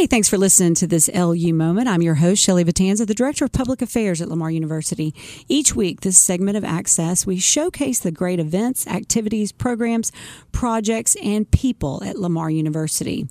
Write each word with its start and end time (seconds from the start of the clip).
Hey, 0.00 0.06
thanks 0.06 0.30
for 0.30 0.38
listening 0.38 0.72
to 0.76 0.86
this 0.86 1.10
LU 1.12 1.52
moment. 1.52 1.86
I'm 1.86 2.00
your 2.00 2.14
host, 2.14 2.42
Shelley 2.42 2.64
Vitanza, 2.64 3.06
the 3.06 3.12
Director 3.12 3.44
of 3.44 3.52
Public 3.52 3.82
Affairs 3.82 4.22
at 4.22 4.30
Lamar 4.30 4.50
University. 4.50 5.14
Each 5.46 5.76
week, 5.76 6.00
this 6.00 6.16
segment 6.16 6.56
of 6.56 6.64
Access, 6.64 7.26
we 7.26 7.38
showcase 7.38 7.98
the 7.98 8.10
great 8.10 8.40
events, 8.40 8.86
activities, 8.86 9.52
programs, 9.52 10.10
projects, 10.52 11.16
and 11.22 11.50
people 11.50 12.02
at 12.02 12.16
Lamar 12.16 12.48
University 12.48 13.28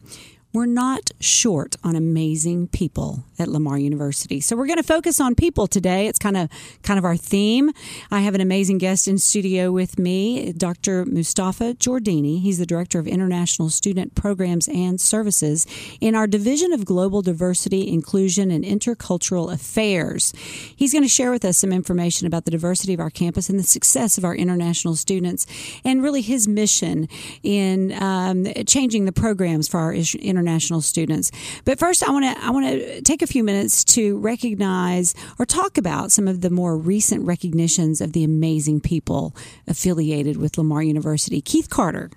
we're 0.52 0.66
not 0.66 1.12
short 1.20 1.76
on 1.84 1.96
amazing 1.96 2.68
people 2.70 3.24
at 3.38 3.48
Lamar 3.48 3.78
University. 3.78 4.40
So 4.40 4.56
we're 4.56 4.66
going 4.66 4.78
to 4.78 4.84
focus 4.84 5.22
on 5.22 5.36
people 5.36 5.68
today. 5.68 6.08
It's 6.08 6.18
kind 6.18 6.36
of 6.36 6.50
kind 6.82 6.98
of 6.98 7.06
our 7.06 7.16
theme. 7.16 7.70
I 8.10 8.22
have 8.22 8.34
an 8.34 8.42
amazing 8.42 8.80
guest 8.80 9.08
in 9.08 9.20
studio 9.20 9.72
with 9.72 10.00
me, 10.00 10.52
Dr. 10.54 11.06
Mustafa 11.06 11.76
Jordini. 11.76 12.42
He's 12.42 12.58
the 12.58 12.66
Director 12.66 12.98
of 12.98 13.08
International 13.08 13.70
Student 13.70 14.16
Programs 14.16 14.68
and 14.68 15.00
Services 15.00 15.68
in 16.02 16.16
our 16.16 16.26
Division 16.26 16.74
of 16.74 16.84
Global 16.84 17.22
Diversity, 17.22 17.88
Inclusion, 17.88 18.50
and 18.50 18.64
Intercultural 18.64 19.54
Affairs. 19.54 20.34
He's 20.76 20.94
going 20.94 21.04
to 21.04 21.10
share 21.10 21.30
with 21.30 21.46
us 21.46 21.58
some 21.60 21.72
information 21.72 22.26
about 22.26 22.46
the 22.46 22.52
diversity 22.52 22.96
of 22.96 23.00
our 23.00 23.12
campus 23.12 23.50
and 23.50 23.60
the 23.60 23.64
success 23.64 24.18
of 24.18 24.26
our 24.26 24.36
international 24.36 24.96
students 24.96 25.46
and 25.86 26.02
really 26.02 26.22
his 26.22 26.48
mission 26.48 27.08
in 27.44 27.94
um, 28.02 28.46
changing 28.66 29.06
the 29.06 29.12
programs 29.12 29.68
for 29.68 29.80
our 29.80 29.94
international 29.94 30.39
international 30.40 30.82
students. 30.82 31.32
But 31.66 31.80
first, 31.80 32.08
I 32.08 32.12
want 32.12 32.26
to 32.26 32.44
I 32.44 32.50
want 32.52 32.66
to 32.68 33.02
take 33.02 33.22
a 33.22 33.28
few 33.28 33.44
minutes 33.44 33.84
to 33.96 34.18
recognize 34.18 35.14
or 35.38 35.46
talk 35.46 35.78
about 35.78 36.12
some 36.12 36.28
of 36.28 36.42
the 36.42 36.50
more 36.50 36.78
recent 36.78 37.26
recognitions 37.26 38.02
of 38.02 38.14
the 38.14 38.24
amazing 38.24 38.82
people 38.82 39.36
affiliated 39.68 40.38
with 40.38 40.58
Lamar 40.58 40.82
University. 40.82 41.42
Keith 41.42 41.70
Carter, 41.70 42.10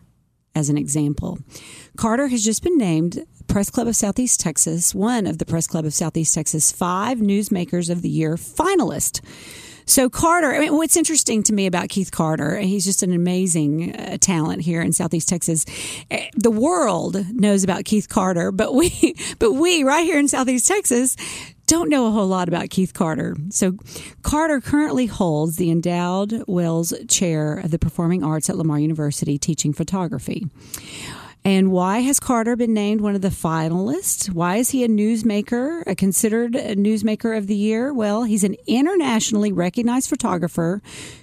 as 0.55 0.69
an 0.69 0.79
example, 0.79 1.39
Carter 1.97 2.29
has 2.29 2.45
just 2.45 2.63
been 2.63 2.79
named 2.79 3.25
Press 3.49 3.71
Club 3.71 3.89
of 3.89 3.97
Southeast 3.97 4.41
Texas, 4.41 4.95
one 4.95 5.27
of 5.27 5.39
the 5.39 5.45
Press 5.45 5.67
Club 5.67 5.85
of 5.85 5.93
Southeast 5.93 6.35
Texas 6.35 6.71
five 6.73 7.19
Newsmakers 7.19 7.91
of 7.91 8.03
the 8.03 8.09
Year 8.09 8.37
finalist. 8.37 9.21
So 9.87 10.09
Carter, 10.09 10.53
I 10.53 10.61
mean, 10.61 10.75
what's 10.75 10.97
interesting 10.97 11.43
to 11.45 11.53
me 11.53 11.67
about 11.67 11.89
Keith 11.89 12.11
Carter, 12.11 12.59
he's 12.59 12.85
just 12.85 13.03
an 13.03 13.13
amazing 13.13 13.95
uh, 13.95 14.17
talent 14.21 14.63
here 14.63 14.81
in 14.81 14.93
Southeast 14.93 15.29
Texas. 15.29 15.65
Eh, 16.11 16.29
the 16.35 16.51
world 16.51 17.25
knows 17.31 17.65
about 17.65 17.85
Keith 17.85 18.09
Carter, 18.09 18.53
but 18.53 18.75
we, 18.75 19.15
but 19.39 19.53
we 19.53 19.85
right 19.85 20.05
here 20.05 20.19
in 20.19 20.29
Southeast 20.29 20.67
Texas 20.67 21.17
don't 21.67 21.89
know 21.89 22.07
a 22.07 22.11
whole 22.11 22.27
lot 22.27 22.49
about 22.49 22.69
Keith 22.69 22.93
Carter. 22.93 23.35
So, 23.49 23.79
Carter 24.23 24.61
currently 24.61 25.07
holds 25.07 25.57
the 25.57 25.71
Endowed 25.71 26.45
Walles 26.47 26.93
Chair 27.09 27.55
of 27.55 27.71
the 27.71 27.79
Performing 27.79 28.23
Arts 28.23 28.51
at 28.51 28.59
Lamar 28.59 28.79
University, 28.79 29.39
teaching 29.39 29.73
photography. 29.73 30.47
And 31.45 31.73
why 31.73 32.01
has 32.01 32.21
Carter 32.21 32.55
been 32.55 32.73
named 32.73 33.01
one 33.01 33.17
of 33.17 33.21
the 33.21 33.29
finalists? 33.29 34.31
Why 34.31 34.57
is 34.57 34.71
he 34.71 34.85
a 34.85 34.89
newsmaker, 34.89 35.83
a 35.87 35.97
considered 35.97 36.53
newsmaker 36.53 37.37
of 37.37 37.49
the 37.49 37.57
year? 37.57 37.93
Well, 37.93 38.23
he's 38.23 38.45
an 38.45 38.55
internationally 38.69 39.51
recognized 39.51 40.09
photographer 40.09 40.81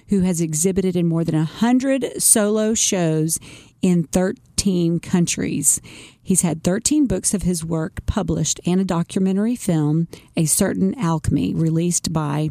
who 0.08 0.20
has 0.20 0.42
exhibited 0.42 0.94
in 0.94 1.06
more 1.06 1.24
than 1.24 1.36
100 1.36 2.22
solo 2.22 2.74
shows 2.74 3.38
in 3.80 4.04
13 4.04 5.00
countries. 5.00 5.80
He's 6.22 6.42
had 6.42 6.62
13 6.62 7.06
books 7.06 7.32
of 7.32 7.42
his 7.42 7.64
work 7.64 8.04
published 8.04 8.60
and 8.66 8.78
a 8.78 8.84
documentary 8.84 9.56
film, 9.56 10.06
A 10.36 10.44
Certain 10.44 10.94
Alchemy, 10.98 11.54
released 11.54 12.12
by 12.12 12.50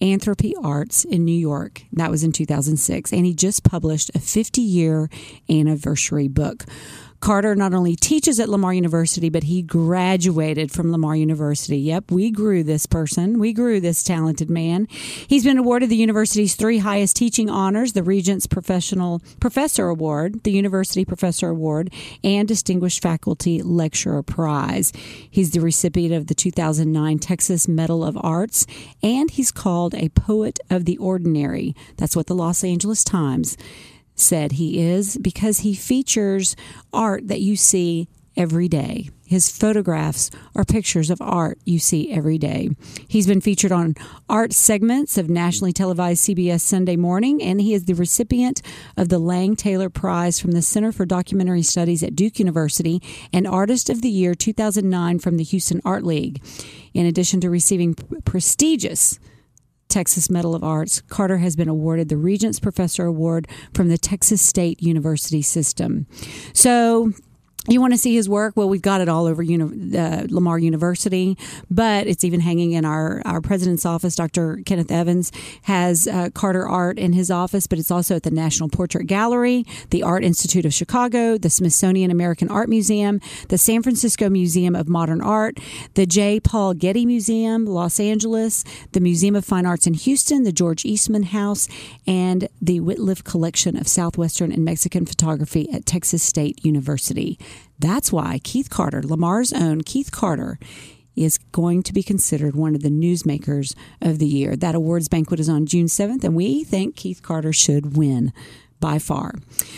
Anthropy 0.00 0.54
Arts 0.62 1.04
in 1.04 1.24
New 1.24 1.32
York. 1.32 1.82
That 1.92 2.10
was 2.10 2.24
in 2.24 2.32
2006. 2.32 3.12
And 3.12 3.24
he 3.26 3.34
just 3.34 3.64
published 3.64 4.10
a 4.14 4.18
50 4.18 4.60
year 4.60 5.08
anniversary 5.48 6.28
book. 6.28 6.64
Carter 7.24 7.54
not 7.54 7.72
only 7.72 7.96
teaches 7.96 8.38
at 8.38 8.50
Lamar 8.50 8.74
University, 8.74 9.30
but 9.30 9.44
he 9.44 9.62
graduated 9.62 10.70
from 10.70 10.92
Lamar 10.92 11.16
University. 11.16 11.78
Yep, 11.78 12.10
we 12.10 12.30
grew 12.30 12.62
this 12.62 12.84
person. 12.84 13.38
We 13.38 13.54
grew 13.54 13.80
this 13.80 14.02
talented 14.02 14.50
man. 14.50 14.86
He's 15.26 15.42
been 15.42 15.56
awarded 15.56 15.88
the 15.88 15.96
university's 15.96 16.54
three 16.54 16.76
highest 16.76 17.16
teaching 17.16 17.48
honors 17.48 17.94
the 17.94 18.02
Regents 18.02 18.46
Professional 18.46 19.22
Professor 19.40 19.88
Award, 19.88 20.44
the 20.44 20.52
University 20.52 21.06
Professor 21.06 21.48
Award, 21.48 21.90
and 22.22 22.46
Distinguished 22.46 23.00
Faculty 23.00 23.62
Lecturer 23.62 24.22
Prize. 24.22 24.92
He's 25.30 25.52
the 25.52 25.62
recipient 25.62 26.12
of 26.12 26.26
the 26.26 26.34
2009 26.34 27.20
Texas 27.20 27.66
Medal 27.66 28.04
of 28.04 28.18
Arts, 28.22 28.66
and 29.02 29.30
he's 29.30 29.50
called 29.50 29.94
a 29.94 30.10
Poet 30.10 30.60
of 30.68 30.84
the 30.84 30.98
Ordinary. 30.98 31.74
That's 31.96 32.16
what 32.16 32.26
the 32.26 32.34
Los 32.34 32.62
Angeles 32.62 33.02
Times 33.02 33.56
said 34.14 34.52
he 34.52 34.80
is 34.80 35.16
because 35.18 35.60
he 35.60 35.74
features 35.74 36.56
art 36.92 37.28
that 37.28 37.40
you 37.40 37.56
see 37.56 38.08
every 38.36 38.68
day. 38.68 39.08
His 39.26 39.50
photographs 39.50 40.30
are 40.54 40.64
pictures 40.64 41.10
of 41.10 41.20
art 41.20 41.58
you 41.64 41.78
see 41.78 42.12
every 42.12 42.36
day. 42.36 42.70
He's 43.08 43.26
been 43.26 43.40
featured 43.40 43.72
on 43.72 43.94
art 44.28 44.52
segments 44.52 45.16
of 45.16 45.30
nationally 45.30 45.72
televised 45.72 46.24
CBS 46.24 46.60
Sunday 46.60 46.96
Morning, 46.96 47.42
and 47.42 47.60
he 47.60 47.74
is 47.74 47.84
the 47.84 47.94
recipient 47.94 48.60
of 48.96 49.08
the 49.08 49.18
Lange-Taylor 49.18 49.88
Prize 49.88 50.38
from 50.38 50.52
the 50.52 50.62
Center 50.62 50.92
for 50.92 51.06
Documentary 51.06 51.62
Studies 51.62 52.02
at 52.02 52.14
Duke 52.14 52.38
University 52.38 53.02
and 53.32 53.46
Artist 53.46 53.88
of 53.88 54.02
the 54.02 54.10
Year 54.10 54.34
2009 54.34 55.18
from 55.18 55.36
the 55.36 55.44
Houston 55.44 55.80
Art 55.84 56.04
League. 56.04 56.42
In 56.92 57.06
addition 57.06 57.40
to 57.40 57.50
receiving 57.50 57.94
prestigious 58.24 59.18
Texas 59.94 60.28
Medal 60.28 60.56
of 60.56 60.64
Arts, 60.64 61.02
Carter 61.02 61.38
has 61.38 61.54
been 61.54 61.68
awarded 61.68 62.08
the 62.08 62.16
Regents 62.16 62.58
Professor 62.58 63.04
Award 63.04 63.46
from 63.74 63.90
the 63.90 63.96
Texas 63.96 64.42
State 64.42 64.82
University 64.82 65.40
System. 65.40 66.08
So 66.52 67.12
you 67.68 67.80
want 67.80 67.94
to 67.94 67.98
see 67.98 68.14
his 68.14 68.28
work? 68.28 68.54
Well, 68.56 68.68
we've 68.68 68.82
got 68.82 69.00
it 69.00 69.08
all 69.08 69.26
over 69.26 69.42
uni- 69.42 69.96
uh, 69.96 70.26
Lamar 70.28 70.58
University, 70.58 71.38
but 71.70 72.06
it's 72.06 72.22
even 72.22 72.40
hanging 72.40 72.72
in 72.72 72.84
our, 72.84 73.22
our 73.24 73.40
president's 73.40 73.86
office. 73.86 74.16
Dr. 74.16 74.60
Kenneth 74.66 74.90
Evans 74.90 75.32
has 75.62 76.06
uh, 76.06 76.28
Carter 76.34 76.68
Art 76.68 76.98
in 76.98 77.14
his 77.14 77.30
office, 77.30 77.66
but 77.66 77.78
it's 77.78 77.90
also 77.90 78.16
at 78.16 78.22
the 78.22 78.30
National 78.30 78.68
Portrait 78.68 79.06
Gallery, 79.06 79.64
the 79.90 80.02
Art 80.02 80.24
Institute 80.24 80.66
of 80.66 80.74
Chicago, 80.74 81.38
the 81.38 81.48
Smithsonian 81.48 82.10
American 82.10 82.50
Art 82.50 82.68
Museum, 82.68 83.20
the 83.48 83.56
San 83.56 83.82
Francisco 83.82 84.28
Museum 84.28 84.74
of 84.74 84.86
Modern 84.86 85.22
Art, 85.22 85.58
the 85.94 86.04
J. 86.04 86.40
Paul 86.40 86.74
Getty 86.74 87.06
Museum, 87.06 87.64
Los 87.64 87.98
Angeles, 87.98 88.64
the 88.92 89.00
Museum 89.00 89.34
of 89.34 89.44
Fine 89.44 89.64
Arts 89.64 89.86
in 89.86 89.94
Houston, 89.94 90.42
the 90.42 90.52
George 90.52 90.84
Eastman 90.84 91.24
House, 91.24 91.66
and 92.06 92.48
the 92.60 92.80
Wittliff 92.80 93.24
Collection 93.24 93.76
of 93.76 93.88
Southwestern 93.88 94.52
and 94.52 94.64
Mexican 94.64 95.06
Photography 95.06 95.70
at 95.72 95.86
Texas 95.86 96.22
State 96.22 96.62
University. 96.62 97.38
That's 97.78 98.12
why 98.12 98.40
Keith 98.42 98.70
Carter, 98.70 99.02
Lamar's 99.02 99.52
own 99.52 99.82
Keith 99.82 100.10
Carter, 100.10 100.58
is 101.16 101.38
going 101.52 101.82
to 101.84 101.92
be 101.92 102.02
considered 102.02 102.56
one 102.56 102.74
of 102.74 102.82
the 102.82 102.88
newsmakers 102.88 103.74
of 104.00 104.18
the 104.18 104.26
year. 104.26 104.56
That 104.56 104.74
awards 104.74 105.08
banquet 105.08 105.40
is 105.40 105.48
on 105.48 105.66
June 105.66 105.86
7th, 105.86 106.24
and 106.24 106.34
we 106.34 106.64
think 106.64 106.96
Keith 106.96 107.22
Carter 107.22 107.52
should 107.52 107.96
win 107.96 108.32
by 108.84 108.98
far. 108.98 109.32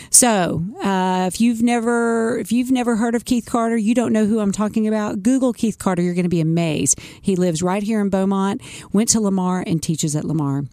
So, 0.09 0.63
uh, 0.83 1.29
if 1.31 1.39
you've 1.39 1.63
never 1.63 2.37
if 2.39 2.51
you've 2.51 2.71
never 2.71 2.97
heard 2.97 3.15
of 3.15 3.23
Keith 3.23 3.45
Carter, 3.45 3.77
you 3.77 3.95
don't 3.95 4.11
know 4.11 4.25
who 4.25 4.41
I'm 4.41 4.51
talking 4.51 4.85
about. 4.85 5.23
Google 5.23 5.53
Keith 5.53 5.79
Carter. 5.79 6.01
You're 6.01 6.13
going 6.13 6.23
to 6.23 6.29
be 6.29 6.41
amazed. 6.41 6.99
He 7.21 7.37
lives 7.37 7.63
right 7.63 7.83
here 7.83 8.01
in 8.01 8.09
Beaumont. 8.09 8.61
Went 8.91 9.07
to 9.09 9.21
Lamar 9.21 9.63
and 9.65 9.81
teaches 9.81 10.13
at 10.13 10.25
Lamar. 10.25 10.65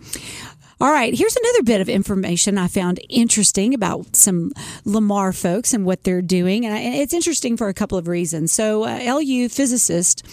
All 0.80 0.90
right, 0.90 1.14
here's 1.14 1.36
another 1.36 1.62
bit 1.62 1.80
of 1.80 1.88
information 1.88 2.58
I 2.58 2.66
found 2.66 2.98
interesting 3.08 3.74
about 3.74 4.16
some 4.16 4.52
Lamar 4.84 5.32
folks 5.32 5.72
and 5.72 5.84
what 5.84 6.02
they're 6.02 6.20
doing. 6.20 6.66
And 6.66 6.94
it's 6.94 7.14
interesting 7.14 7.56
for 7.56 7.68
a 7.68 7.74
couple 7.74 7.96
of 7.96 8.08
reasons. 8.08 8.52
So, 8.52 8.84
uh, 8.84 8.98
LU 9.04 9.48
physicist. 9.48 10.24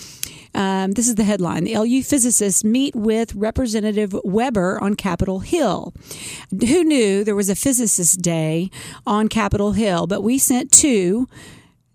Um, 0.53 0.91
this 0.91 1.07
is 1.07 1.15
the 1.15 1.23
headline. 1.23 1.63
The 1.63 1.77
LU 1.77 2.03
physicists 2.03 2.63
meet 2.63 2.93
with 2.95 3.33
Representative 3.35 4.13
Weber 4.23 4.79
on 4.81 4.95
Capitol 4.95 5.39
Hill. 5.39 5.93
Who 6.49 6.83
knew 6.83 7.23
there 7.23 7.35
was 7.35 7.49
a 7.49 7.55
physicist 7.55 8.21
day 8.21 8.69
on 9.07 9.29
Capitol 9.29 9.71
Hill? 9.71 10.07
But 10.07 10.23
we 10.23 10.37
sent 10.37 10.71
two 10.71 11.29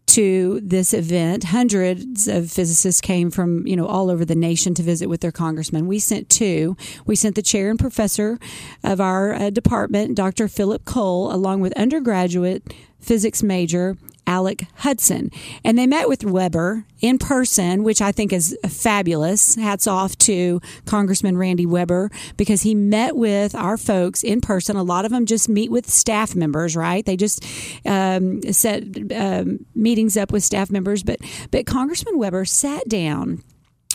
to 0.06 0.60
this 0.62 0.94
event. 0.94 1.44
Hundreds 1.44 2.28
of 2.28 2.50
physicists 2.50 3.00
came 3.00 3.30
from, 3.30 3.66
you 3.66 3.76
know, 3.76 3.86
all 3.86 4.10
over 4.10 4.24
the 4.24 4.34
nation 4.34 4.74
to 4.74 4.82
visit 4.82 5.08
with 5.08 5.20
their 5.20 5.32
congressman. 5.32 5.86
We 5.86 5.98
sent 5.98 6.30
two. 6.30 6.76
We 7.04 7.16
sent 7.16 7.34
the 7.34 7.42
chair 7.42 7.70
and 7.70 7.78
professor 7.78 8.38
of 8.84 9.00
our 9.00 9.34
uh, 9.34 9.50
department, 9.50 10.14
Dr. 10.14 10.48
Philip 10.48 10.84
Cole, 10.84 11.32
along 11.32 11.60
with 11.60 11.72
undergraduate 11.76 12.72
physics 13.00 13.42
major 13.42 13.96
Alec 14.26 14.66
Hudson. 14.76 15.30
And 15.64 15.78
they 15.78 15.86
met 15.86 16.08
with 16.08 16.24
Weber 16.24 16.84
in 17.00 17.18
person, 17.18 17.84
which 17.84 18.00
I 18.00 18.12
think 18.12 18.32
is 18.32 18.56
fabulous. 18.68 19.54
Hats 19.54 19.86
off 19.86 20.16
to 20.18 20.60
Congressman 20.84 21.36
Randy 21.36 21.66
Weber 21.66 22.10
because 22.36 22.62
he 22.62 22.74
met 22.74 23.16
with 23.16 23.54
our 23.54 23.76
folks 23.76 24.22
in 24.22 24.40
person. 24.40 24.76
A 24.76 24.82
lot 24.82 25.04
of 25.04 25.10
them 25.10 25.26
just 25.26 25.48
meet 25.48 25.70
with 25.70 25.88
staff 25.88 26.34
members, 26.34 26.76
right? 26.76 27.04
They 27.04 27.16
just 27.16 27.44
um, 27.84 28.42
set 28.52 28.84
um, 29.12 29.64
meetings 29.74 30.16
up 30.16 30.32
with 30.32 30.42
staff 30.42 30.70
members. 30.70 31.02
But, 31.02 31.20
but 31.50 31.66
Congressman 31.66 32.18
Weber 32.18 32.44
sat 32.44 32.88
down 32.88 33.42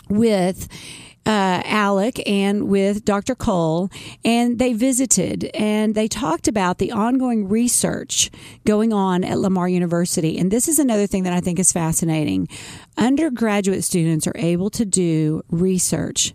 with 0.08 0.68
uh, 1.24 1.62
Alec 1.64 2.26
and 2.28 2.68
with 2.68 3.04
Dr. 3.04 3.34
Cole, 3.34 3.90
and 4.24 4.58
they 4.58 4.72
visited 4.72 5.50
and 5.54 5.94
they 5.94 6.08
talked 6.08 6.48
about 6.48 6.78
the 6.78 6.90
ongoing 6.90 7.48
research 7.48 8.30
going 8.64 8.92
on 8.92 9.22
at 9.24 9.38
Lamar 9.38 9.68
University. 9.68 10.38
And 10.38 10.50
this 10.50 10.68
is 10.68 10.78
another 10.78 11.06
thing 11.06 11.22
that 11.22 11.32
I 11.32 11.40
think 11.40 11.58
is 11.58 11.72
fascinating. 11.72 12.48
Undergraduate 12.96 13.84
students 13.84 14.26
are 14.26 14.36
able 14.36 14.70
to 14.70 14.84
do 14.84 15.42
research 15.50 16.34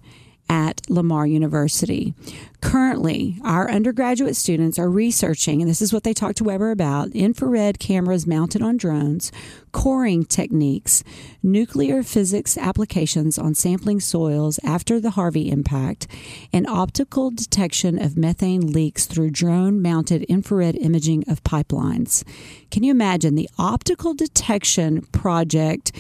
at 0.49 0.81
Lamar 0.89 1.27
University. 1.27 2.13
Currently, 2.61 3.38
our 3.44 3.69
undergraduate 3.69 4.35
students 4.35 4.79
are 4.79 4.89
researching, 4.89 5.61
and 5.61 5.69
this 5.69 5.81
is 5.81 5.94
what 5.94 6.03
they 6.03 6.13
talked 6.13 6.38
to 6.38 6.44
Weber 6.44 6.71
about 6.71 7.09
infrared 7.11 7.79
cameras 7.79 8.25
mounted 8.25 8.61
on 8.61 8.77
drones, 8.77 9.31
coring 9.71 10.25
techniques, 10.25 11.03
nuclear 11.44 12.01
physics 12.01 12.57
applications 12.57 13.38
on 13.38 13.53
sampling 13.53 13.99
soils 13.99 14.59
after 14.63 14.99
the 14.99 15.11
Harvey 15.11 15.51
impact, 15.51 16.07
and 16.51 16.65
optical 16.65 17.29
detection 17.29 18.01
of 18.01 18.17
methane 18.17 18.71
leaks 18.71 19.05
through 19.05 19.29
drone 19.29 19.81
mounted 19.81 20.23
infrared 20.23 20.75
imaging 20.77 21.23
of 21.27 21.44
pipelines. 21.44 22.23
Can 22.71 22.83
you 22.83 22.91
imagine 22.91 23.35
the 23.35 23.49
optical 23.59 24.13
detection 24.13 25.01
project? 25.11 25.91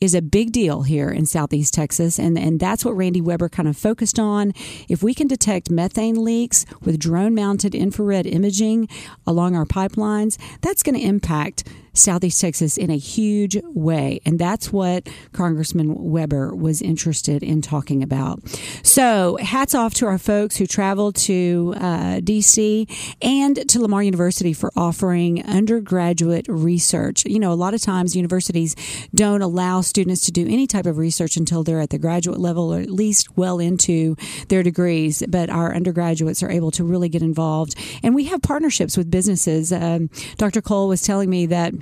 Is 0.00 0.14
a 0.14 0.22
big 0.22 0.52
deal 0.52 0.82
here 0.82 1.10
in 1.10 1.26
Southeast 1.26 1.74
Texas. 1.74 2.18
And, 2.18 2.38
and 2.38 2.58
that's 2.58 2.84
what 2.84 2.96
Randy 2.96 3.20
Weber 3.20 3.48
kind 3.48 3.68
of 3.68 3.76
focused 3.76 4.18
on. 4.18 4.52
If 4.88 5.02
we 5.02 5.14
can 5.14 5.26
detect 5.26 5.70
methane 5.70 6.24
leaks 6.24 6.64
with 6.80 6.98
drone 6.98 7.34
mounted 7.34 7.74
infrared 7.74 8.26
imaging 8.26 8.88
along 9.26 9.54
our 9.54 9.66
pipelines, 9.66 10.38
that's 10.62 10.82
going 10.82 10.98
to 10.98 11.04
impact 11.04 11.68
Southeast 11.92 12.40
Texas 12.40 12.76
in 12.76 12.90
a 12.90 12.96
huge 12.96 13.58
way. 13.64 14.20
And 14.24 14.38
that's 14.38 14.72
what 14.72 15.08
Congressman 15.32 15.94
Weber 16.10 16.54
was 16.54 16.82
interested 16.82 17.42
in 17.42 17.62
talking 17.62 18.02
about. 18.02 18.40
So, 18.82 19.36
hats 19.40 19.74
off 19.74 19.94
to 19.94 20.06
our 20.06 20.18
folks 20.18 20.56
who 20.56 20.66
traveled 20.66 21.16
to 21.16 21.74
uh, 21.76 22.20
D.C. 22.20 22.86
and 23.20 23.68
to 23.68 23.80
Lamar 23.80 24.02
University 24.02 24.52
for 24.52 24.70
offering 24.76 25.44
undergraduate 25.44 26.46
research. 26.48 27.24
You 27.24 27.38
know, 27.38 27.52
a 27.52 27.54
lot 27.54 27.74
of 27.74 27.80
times 27.80 28.16
universities 28.16 28.76
don't 29.14 29.42
allow 29.42 29.80
students 29.80 30.22
to 30.26 30.32
do 30.32 30.46
any 30.46 30.66
type 30.66 30.86
of 30.86 30.98
research 30.98 31.36
until 31.36 31.62
they're 31.62 31.80
at 31.80 31.90
the 31.90 31.98
graduate 31.98 32.38
level 32.38 32.72
or 32.72 32.80
at 32.80 32.90
least 32.90 33.36
well 33.36 33.58
into 33.58 34.16
their 34.48 34.62
degrees. 34.62 35.22
But 35.28 35.50
our 35.50 35.74
undergraduates 35.74 36.42
are 36.42 36.50
able 36.50 36.70
to 36.72 36.84
really 36.84 37.08
get 37.08 37.22
involved. 37.22 37.74
And 38.02 38.14
we 38.14 38.24
have 38.24 38.42
partnerships 38.42 38.96
with 38.96 39.10
businesses. 39.10 39.72
Um, 39.72 40.10
Dr. 40.36 40.62
Cole 40.62 40.88
was 40.88 41.02
telling 41.02 41.30
me 41.30 41.46
that 41.46 41.74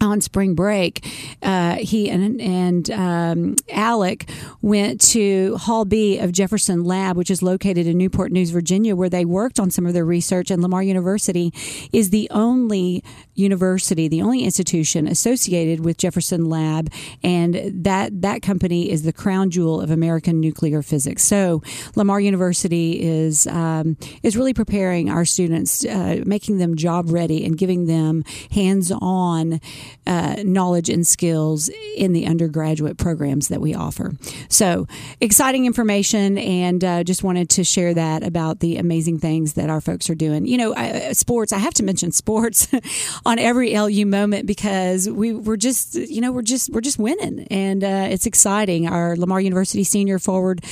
on 0.00 0.20
spring 0.20 0.54
break, 0.54 1.06
uh, 1.42 1.76
he 1.76 2.08
and, 2.08 2.40
and 2.40 2.90
um, 2.90 3.56
Alec 3.70 4.30
went 4.62 5.00
to 5.00 5.56
Hall 5.56 5.84
B 5.84 6.18
of 6.18 6.32
Jefferson 6.32 6.84
Lab, 6.84 7.16
which 7.16 7.30
is 7.30 7.42
located 7.42 7.86
in 7.86 7.98
Newport 7.98 8.32
News, 8.32 8.50
Virginia, 8.50 8.96
where 8.96 9.08
they 9.08 9.24
worked 9.24 9.60
on 9.60 9.70
some 9.70 9.86
of 9.86 9.92
their 9.92 10.04
research. 10.04 10.50
And 10.50 10.62
Lamar 10.62 10.82
University 10.82 11.52
is 11.92 12.10
the 12.10 12.28
only 12.30 13.04
university, 13.34 14.08
the 14.08 14.22
only 14.22 14.44
institution 14.44 15.06
associated 15.06 15.84
with 15.84 15.96
Jefferson 15.96 16.46
Lab, 16.46 16.90
and 17.22 17.84
that 17.84 18.22
that 18.22 18.42
company 18.42 18.90
is 18.90 19.02
the 19.02 19.12
crown 19.12 19.50
jewel 19.50 19.80
of 19.80 19.90
American 19.90 20.40
nuclear 20.40 20.82
physics. 20.82 21.22
So 21.22 21.62
Lamar 21.96 22.20
University 22.20 23.02
is 23.02 23.46
um, 23.46 23.96
is 24.22 24.36
really 24.36 24.54
preparing 24.54 25.10
our 25.10 25.24
students, 25.24 25.84
uh, 25.84 26.22
making 26.24 26.58
them 26.58 26.76
job 26.76 27.10
ready, 27.10 27.44
and 27.44 27.56
giving 27.56 27.86
them 27.86 28.24
hands 28.50 28.92
on 28.92 29.60
uh, 30.06 30.36
knowledge 30.44 30.88
and 30.88 31.06
skills 31.06 31.70
in 31.96 32.12
the 32.12 32.26
undergraduate 32.26 32.98
programs 32.98 33.48
that 33.48 33.60
we 33.60 33.74
offer. 33.74 34.12
So 34.48 34.86
exciting 35.20 35.66
information, 35.66 36.38
and 36.38 36.82
uh, 36.84 37.04
just 37.04 37.22
wanted 37.22 37.48
to 37.50 37.64
share 37.64 37.94
that 37.94 38.22
about 38.22 38.60
the 38.60 38.76
amazing 38.76 39.18
things 39.18 39.54
that 39.54 39.70
our 39.70 39.80
folks 39.80 40.10
are 40.10 40.14
doing. 40.14 40.46
You 40.46 40.58
know, 40.58 40.74
uh, 40.74 41.14
sports. 41.14 41.52
I 41.52 41.58
have 41.58 41.74
to 41.74 41.82
mention 41.82 42.12
sports 42.12 42.68
on 43.26 43.38
every 43.38 43.76
LU 43.76 44.06
moment 44.06 44.46
because 44.46 45.08
we 45.08 45.32
we're 45.32 45.56
just 45.56 45.94
you 45.94 46.20
know 46.20 46.32
we're 46.32 46.42
just 46.42 46.70
we're 46.70 46.80
just 46.80 46.98
winning, 46.98 47.46
and 47.50 47.84
uh, 47.84 48.08
it's 48.10 48.26
exciting. 48.26 48.88
Our 48.88 49.16
Lamar 49.16 49.40
University 49.40 49.84
senior 49.84 50.18
forward 50.18 50.64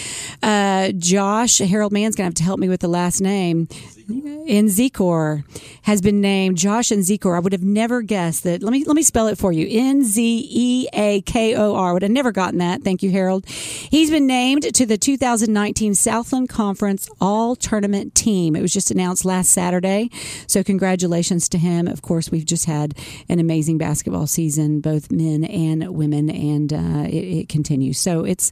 uh, 0.43 0.93
Josh 0.93 1.59
Harold 1.59 1.93
Mann's 1.93 2.17
gonna 2.17 2.27
have 2.27 2.35
to 2.35 2.43
help 2.43 2.59
me 2.59 2.69
with 2.69 2.81
the 2.81 2.89
last 2.89 3.21
name. 3.21 3.69
Nzeakor 4.09 5.45
has 5.83 6.01
been 6.01 6.21
named 6.21 6.57
Josh 6.57 6.89
Nzeakor. 6.89 7.37
I 7.37 7.41
would 7.41 7.53
have 7.53 7.63
never 7.63 8.01
guessed 8.01 8.45
that. 8.45 8.63
Let 8.63 8.73
me 8.73 8.85
let 8.85 8.97
me 8.97 9.03
spell 9.09 9.27
it 9.27 9.39
for 9.39 9.51
you. 9.51 9.67
N 9.69 10.05
Z 10.05 10.49
E 10.51 10.87
A 10.93 11.23
K 11.23 11.57
O 11.57 11.75
R. 11.75 11.95
Would 11.95 12.03
have 12.03 12.11
never 12.11 12.31
gotten 12.31 12.59
that. 12.59 12.83
Thank 12.83 13.03
you, 13.03 13.11
Harold. 13.11 13.47
He's 13.47 14.11
been 14.11 14.27
named 14.27 14.75
to 14.75 14.87
the 14.87 14.99
2019 14.99 15.95
Southland 15.95 16.51
Conference 16.51 17.09
All 17.21 17.57
Tournament 17.57 18.15
Team. 18.15 18.55
It 18.55 18.61
was 18.63 18.73
just 18.73 18.91
announced 18.91 19.25
last 19.25 19.51
Saturday. 19.51 20.11
So 20.47 20.63
congratulations 20.63 21.49
to 21.49 21.59
him. 21.59 21.89
Of 21.89 22.03
course, 22.03 22.31
we've 22.31 22.45
just 22.45 22.67
had 22.67 22.95
an 23.31 23.41
amazing 23.41 23.79
basketball 23.79 24.27
season, 24.27 24.81
both 24.81 25.11
men 25.11 25.43
and 25.45 25.89
women, 25.89 26.29
and 26.29 26.73
uh, 26.73 27.09
it, 27.09 27.39
it, 27.39 27.49
continues. 27.49 27.99
So 27.99 28.25
it's 28.25 28.51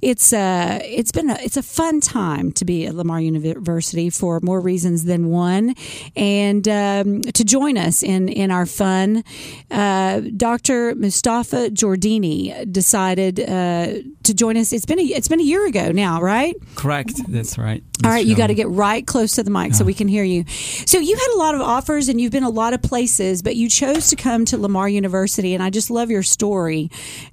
it's 0.00 0.32
uh, 0.32 0.78
it's 0.84 1.10
been 1.10 1.28
a, 1.28 1.38
it's 1.42 1.56
a 1.56 1.62
fun 1.62 2.00
time 2.00 2.52
to 2.52 2.64
be 2.64 2.86
at 2.86 2.94
Lamar 2.94 3.20
University 3.20 4.10
for 4.10 4.38
more 4.42 4.60
reasons 4.60 5.04
than 5.04 5.28
one, 5.28 5.74
and 6.14 6.68
um, 6.68 7.22
to 7.22 7.44
join 7.44 7.76
us 7.76 8.04
in 8.04 8.28
in 8.28 8.52
our 8.52 8.64
fun. 8.64 9.24
Uh, 9.72 9.87
Dr. 10.36 10.94
Mustafa 10.94 11.70
Jordini 11.70 12.70
decided 12.70 13.40
uh, 13.40 13.94
to 14.22 14.34
join 14.34 14.56
us. 14.56 14.72
It's 14.72 14.86
been 14.86 14.98
a 14.98 15.02
it's 15.02 15.28
been 15.28 15.40
a 15.40 15.44
year 15.44 15.66
ago 15.66 15.92
now, 15.92 16.20
right? 16.20 16.54
Correct. 16.74 17.12
That's 17.28 17.58
right. 17.58 17.82
That's 17.98 18.04
All 18.04 18.10
right, 18.10 18.24
you 18.24 18.36
got 18.36 18.48
to 18.48 18.54
get 18.54 18.68
right 18.68 19.04
close 19.06 19.32
to 19.32 19.42
the 19.42 19.50
mic 19.50 19.74
so 19.74 19.84
we 19.84 19.94
can 19.94 20.06
hear 20.06 20.22
you. 20.22 20.44
So 20.48 20.98
you 20.98 21.16
had 21.16 21.34
a 21.34 21.38
lot 21.38 21.54
of 21.54 21.60
offers 21.60 22.08
and 22.08 22.20
you've 22.20 22.32
been 22.32 22.44
a 22.44 22.50
lot 22.50 22.72
of 22.72 22.82
places, 22.82 23.42
but 23.42 23.56
you 23.56 23.68
chose 23.68 24.10
to 24.10 24.16
come 24.16 24.44
to 24.46 24.58
Lamar 24.58 24.88
University, 24.88 25.54
and 25.54 25.62
I 25.62 25.70
just 25.70 25.90
love 25.90 26.10
your 26.10 26.22
story. 26.22 26.90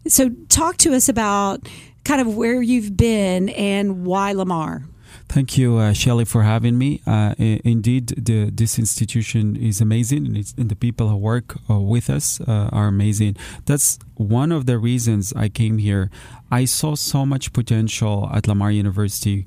So 0.07 0.30
talk 0.50 0.78
to 0.78 0.94
us 0.94 1.07
about 1.07 1.68
kind 2.04 2.22
of 2.22 2.36
where 2.36 2.62
you've 2.62 2.96
been 2.96 3.50
and 3.50 4.06
why 4.06 4.31
Lamar. 4.31 4.84
Thank 5.27 5.57
you, 5.57 5.77
uh, 5.77 5.92
Shelley, 5.92 6.24
for 6.24 6.44
having 6.44 6.77
me. 6.77 7.01
Uh, 7.06 7.36
indeed, 7.38 8.07
the, 8.18 8.50
this 8.51 8.80
institution 8.80 9.56
is 9.56 9.81
amazing, 9.81 10.25
and, 10.27 10.54
and 10.57 10.69
the 10.69 10.75
people 10.75 11.10
who 11.10 11.18
work 11.18 11.57
uh, 11.69 11.80
with 11.80 12.10
us 12.10 12.39
uh, 12.42 12.69
are 12.72 12.88
amazing. 12.88 13.36
That's 13.66 14.00
one 14.16 14.51
of 14.51 14.66
the 14.66 14.77
reasons 14.77 15.33
I 15.36 15.50
came 15.50 15.77
here. 15.80 16.10
I 16.51 16.66
saw 16.66 16.95
so 16.95 17.25
much 17.25 17.51
potential 17.51 18.30
at 18.33 18.48
Lamar 18.48 18.72
University, 18.72 19.45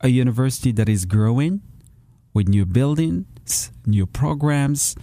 a 0.00 0.08
university 0.08 0.72
that 0.72 0.88
is 0.88 1.04
growing 1.04 1.60
with 2.32 2.48
new 2.48 2.64
buildings, 2.64 3.72
new 3.84 4.06
programs, 4.06 4.94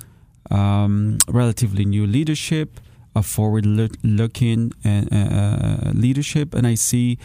um, 0.49 1.19
relatively 1.27 1.85
new 1.85 2.07
leadership, 2.07 2.79
a 3.15 3.21
forward-looking 3.21 4.71
uh, 4.85 5.15
uh, 5.15 5.91
leadership, 5.93 6.55
and 6.55 6.65
I 6.65 6.75
see 6.75 7.19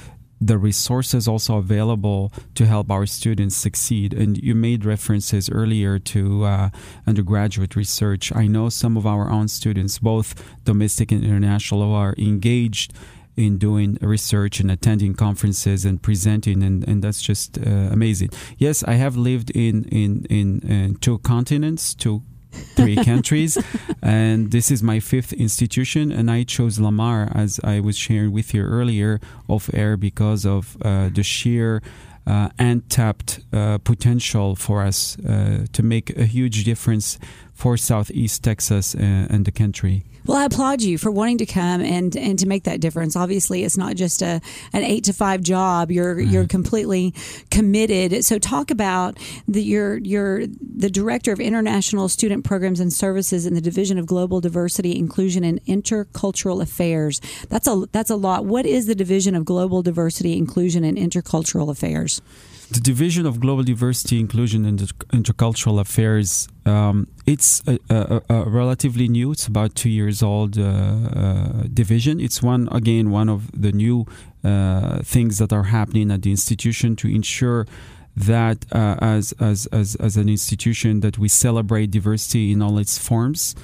the 0.47 0.59
resources 0.59 1.29
also 1.29 1.57
available 1.57 2.33
to 2.55 2.67
help 2.67 2.91
our 2.91 3.07
students 3.07 3.57
succeed. 3.57 4.13
And 4.13 4.37
you 4.37 4.55
made 4.55 4.85
references 4.85 5.49
earlier 5.49 5.99
to 6.01 6.45
uh, 6.45 6.71
undergraduate 7.07 7.77
research. 7.77 8.35
I 8.35 8.49
know 8.49 8.69
some 8.69 8.97
of 8.97 9.07
our 9.07 9.31
own 9.31 9.49
students, 9.49 9.99
both 9.99 10.35
domestic 10.65 11.13
and 11.13 11.25
international, 11.25 11.95
are 11.95 12.15
engaged 12.19 12.93
in 13.37 13.57
doing 13.57 13.97
research 14.03 14.61
and 14.61 14.71
attending 14.71 15.15
conferences 15.15 15.87
and 15.87 16.03
presenting 16.03 16.63
and, 16.63 16.87
and 16.87 17.03
that's 17.03 17.23
just 17.23 17.57
uh, 17.57 17.89
amazing 17.91 18.29
yes 18.59 18.85
i 18.85 18.93
have 18.93 19.17
lived 19.17 19.49
in 19.53 19.85
in 19.85 20.27
in, 20.29 20.61
in 20.69 20.95
two 20.97 21.17
continents 21.21 21.95
two 21.95 22.23
three 22.53 22.97
countries. 22.97 23.59
And 24.05 24.51
this 24.51 24.73
is 24.73 24.83
my 24.83 24.99
fifth 24.99 25.33
institution. 25.33 26.11
And 26.11 26.29
I 26.29 26.43
chose 26.43 26.81
Lamar, 26.81 27.31
as 27.33 27.61
I 27.63 27.79
was 27.79 27.97
sharing 27.97 28.33
with 28.33 28.53
you 28.53 28.63
earlier 28.65 29.21
off 29.47 29.73
air, 29.73 29.97
because 29.97 30.45
of 30.45 30.77
uh, 30.83 31.09
the 31.09 31.23
sheer 31.23 31.81
uh, 32.27 32.49
untapped 32.59 33.41
uh, 33.53 33.79
potential 33.79 34.57
for 34.57 34.83
us 34.83 35.19
uh, 35.21 35.67
to 35.73 35.83
make 35.83 36.17
a 36.17 36.25
huge 36.25 36.65
difference 36.65 37.19
for 37.55 37.77
Southeast 37.77 38.43
Texas 38.43 38.95
uh, 38.95 38.99
and 38.99 39.45
the 39.45 39.53
country. 39.53 40.05
Well, 40.25 40.39
I 40.39 40.45
applaud 40.45 40.83
you 40.83 40.99
for 40.99 41.11
wanting 41.11 41.39
to 41.39 41.47
come 41.47 41.81
and 41.81 42.15
and 42.17 42.39
to 42.39 42.47
make 42.47 42.63
that 42.65 42.81
difference. 42.81 43.17
Obviously, 43.17 43.65
it's 43.65 43.77
not 43.77 43.97
just 43.97 44.23
a 44.23 44.41
an 44.73 44.85
eight 44.85 45.05
to 45.05 45.13
five 45.13 45.43
job. 45.43 45.91
You're 45.91 46.15
mm-hmm. 46.15 46.31
you're 46.31 46.47
completely 46.47 47.13
committed. 47.51 48.25
So, 48.25 48.39
talk 48.39 48.71
about 48.71 49.19
the 49.49 49.63
you're 49.63 49.99
you're 49.99 50.47
the 50.47 50.91
director 50.91 51.33
of 51.33 51.41
international 51.41 52.09
student 52.09 52.45
programs 52.45 52.79
and 52.79 52.93
services 52.93 53.47
in 53.47 53.55
the 53.55 53.61
Division 53.61 53.99
of 53.99 54.07
Global 54.07 54.41
Diversity, 54.41 54.97
Inclusion, 54.97 55.43
and 55.43 55.65
Intercultural 55.65 56.63
Affairs. 56.63 57.21
That's 57.49 57.67
a 57.67 57.85
that's 57.91 58.11
a 58.11 58.17
lot. 58.17 58.45
What 58.45 58.65
is 58.65 58.87
the 58.87 58.95
Division 58.95 59.35
of 59.35 59.45
Global 59.45 59.83
Diversity, 59.83 60.39
Inclusion, 60.39 60.85
and 60.85 60.97
Intercultural 60.97 61.69
Affairs? 61.69 62.23
The 62.73 62.81
Division 62.81 63.27
of 63.27 63.41
Global 63.41 63.63
Diversity, 63.63 64.19
Inclusion, 64.19 64.65
and 64.65 64.79
Intercultural 65.13 65.81
Affairs. 65.81 66.49
Um, 66.65 67.09
it's 67.27 67.63
a, 67.67 67.79
a, 67.91 68.23
a, 68.29 68.49
relatively 68.49 69.09
new. 69.09 69.33
It's 69.33 69.47
about 69.47 69.75
two 69.75 69.91
years 69.91 70.23
old 70.23 70.59
uh, 70.59 70.63
uh, 70.63 71.65
division. 71.73 72.21
It's 72.21 72.43
one 72.43 72.69
again 72.73 73.11
one 73.11 73.29
of 73.29 73.51
the 73.61 73.73
new 73.73 74.07
uh, 74.45 75.03
things 75.03 75.39
that 75.39 75.53
are 75.53 75.65
happening 75.65 76.11
at 76.11 76.23
the 76.23 76.31
institution 76.31 76.97
to 76.97 77.09
ensure 77.09 77.67
that 78.17 78.67
uh, 78.73 78.97
as, 79.01 79.33
as 79.41 79.67
as 79.67 79.97
as 79.97 80.17
an 80.17 80.29
institution 80.29 81.01
that 81.01 81.19
we 81.19 81.29
celebrate 81.29 81.91
diversity 81.91 82.53
in 82.53 82.63
all 82.63 82.79
its 82.79 82.99
forms. 82.99 83.55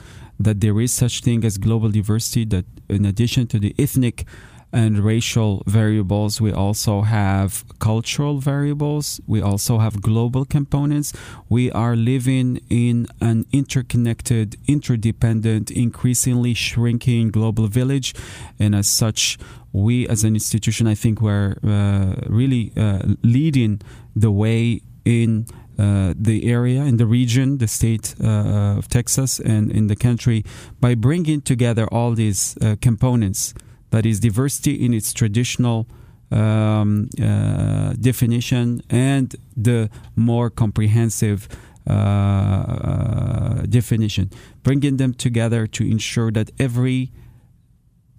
That 0.40 0.60
there 0.60 0.80
is 0.80 0.92
such 0.92 1.22
thing 1.22 1.44
as 1.44 1.58
global 1.58 1.90
diversity. 1.90 2.44
That 2.44 2.66
in 2.88 3.04
addition 3.04 3.46
to 3.48 3.58
the 3.58 3.74
ethnic 3.78 4.24
and 4.72 4.98
racial 4.98 5.62
variables. 5.66 6.40
We 6.40 6.52
also 6.52 7.02
have 7.02 7.64
cultural 7.78 8.38
variables. 8.38 9.20
We 9.26 9.40
also 9.40 9.78
have 9.78 10.02
global 10.02 10.44
components. 10.44 11.12
We 11.48 11.70
are 11.72 11.96
living 11.96 12.60
in 12.68 13.06
an 13.20 13.46
interconnected, 13.52 14.56
interdependent, 14.66 15.70
increasingly 15.70 16.54
shrinking 16.54 17.30
global 17.30 17.66
village. 17.66 18.14
And 18.58 18.74
as 18.74 18.88
such, 18.88 19.38
we 19.72 20.06
as 20.08 20.24
an 20.24 20.34
institution, 20.34 20.86
I 20.86 20.94
think 20.94 21.20
we're 21.20 21.56
uh, 21.64 22.26
really 22.26 22.72
uh, 22.76 23.14
leading 23.22 23.80
the 24.14 24.30
way 24.30 24.82
in 25.04 25.46
uh, 25.78 26.12
the 26.16 26.50
area, 26.50 26.82
in 26.82 26.96
the 26.96 27.06
region, 27.06 27.58
the 27.58 27.68
state 27.68 28.14
uh, 28.22 28.78
of 28.78 28.88
Texas, 28.88 29.38
and 29.38 29.70
in 29.70 29.86
the 29.86 29.96
country 29.96 30.44
by 30.80 30.94
bringing 30.94 31.40
together 31.40 31.86
all 31.86 32.12
these 32.12 32.58
uh, 32.60 32.74
components 32.80 33.54
that 33.90 34.04
is 34.06 34.20
diversity 34.20 34.74
in 34.84 34.92
its 34.94 35.12
traditional 35.12 35.86
um, 36.30 37.08
uh, 37.20 37.94
definition 37.94 38.82
and 38.90 39.34
the 39.56 39.90
more 40.14 40.50
comprehensive 40.50 41.48
uh, 41.88 41.92
uh, 41.92 43.62
definition, 43.62 44.30
bringing 44.62 44.98
them 44.98 45.14
together 45.14 45.66
to 45.66 45.90
ensure 45.90 46.30
that 46.30 46.50
every 46.58 47.10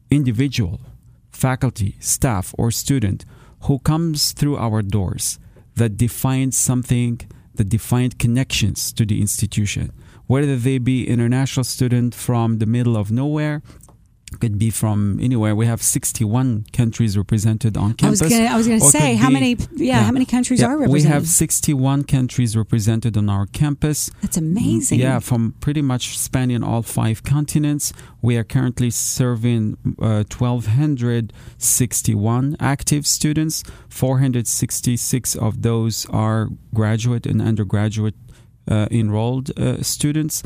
individual, 0.09 0.81
faculty, 1.31 1.95
staff, 1.99 2.53
or 2.57 2.71
student 2.71 3.25
who 3.63 3.77
comes 3.79 4.31
through 4.31 4.57
our 4.57 4.81
doors 4.81 5.37
that 5.75 5.97
defines 5.97 6.57
something, 6.57 7.21
that 7.55 7.69
defines 7.69 8.15
connections 8.15 8.91
to 8.93 9.05
the 9.05 9.21
institution, 9.21 9.91
whether 10.25 10.55
they 10.55 10.79
be 10.79 11.07
international 11.07 11.63
student 11.63 12.15
from 12.15 12.57
the 12.57 12.65
middle 12.65 12.97
of 12.97 13.11
nowhere 13.11 13.61
could 14.39 14.59
be 14.59 14.69
from 14.69 15.19
anywhere. 15.21 15.55
We 15.55 15.65
have 15.65 15.81
61 15.81 16.65
countries 16.73 17.17
represented 17.17 17.77
on 17.77 17.93
campus. 17.93 18.31
I 18.31 18.55
was 18.55 18.67
going 18.67 18.79
to 18.79 18.85
say 18.85 19.15
how 19.15 19.29
be, 19.29 19.33
many 19.33 19.55
yeah, 19.75 19.97
yeah, 19.97 20.03
how 20.03 20.11
many 20.11 20.25
countries 20.25 20.61
yeah, 20.61 20.67
are 20.67 20.77
represented? 20.77 20.93
We 20.93 21.01
have 21.09 21.25
61 21.27 22.03
countries 22.03 22.55
represented 22.55 23.17
on 23.17 23.27
our 23.29 23.47
campus. 23.47 24.11
That's 24.21 24.37
amazing. 24.37 24.99
Yeah, 24.99 25.17
from 25.19 25.55
pretty 25.59 25.81
much 25.81 26.15
spanning 26.17 26.63
all 26.63 26.83
five 26.83 27.23
continents. 27.23 27.91
We 28.21 28.37
are 28.37 28.43
currently 28.43 28.91
serving 28.91 29.77
uh, 29.99 30.25
1261 30.27 32.57
active 32.59 33.07
students. 33.07 33.63
466 33.89 35.35
of 35.35 35.61
those 35.61 36.05
are 36.09 36.49
graduate 36.73 37.25
and 37.25 37.41
undergraduate 37.41 38.15
uh, 38.69 38.87
enrolled 38.91 39.57
uh, 39.59 39.81
students. 39.81 40.43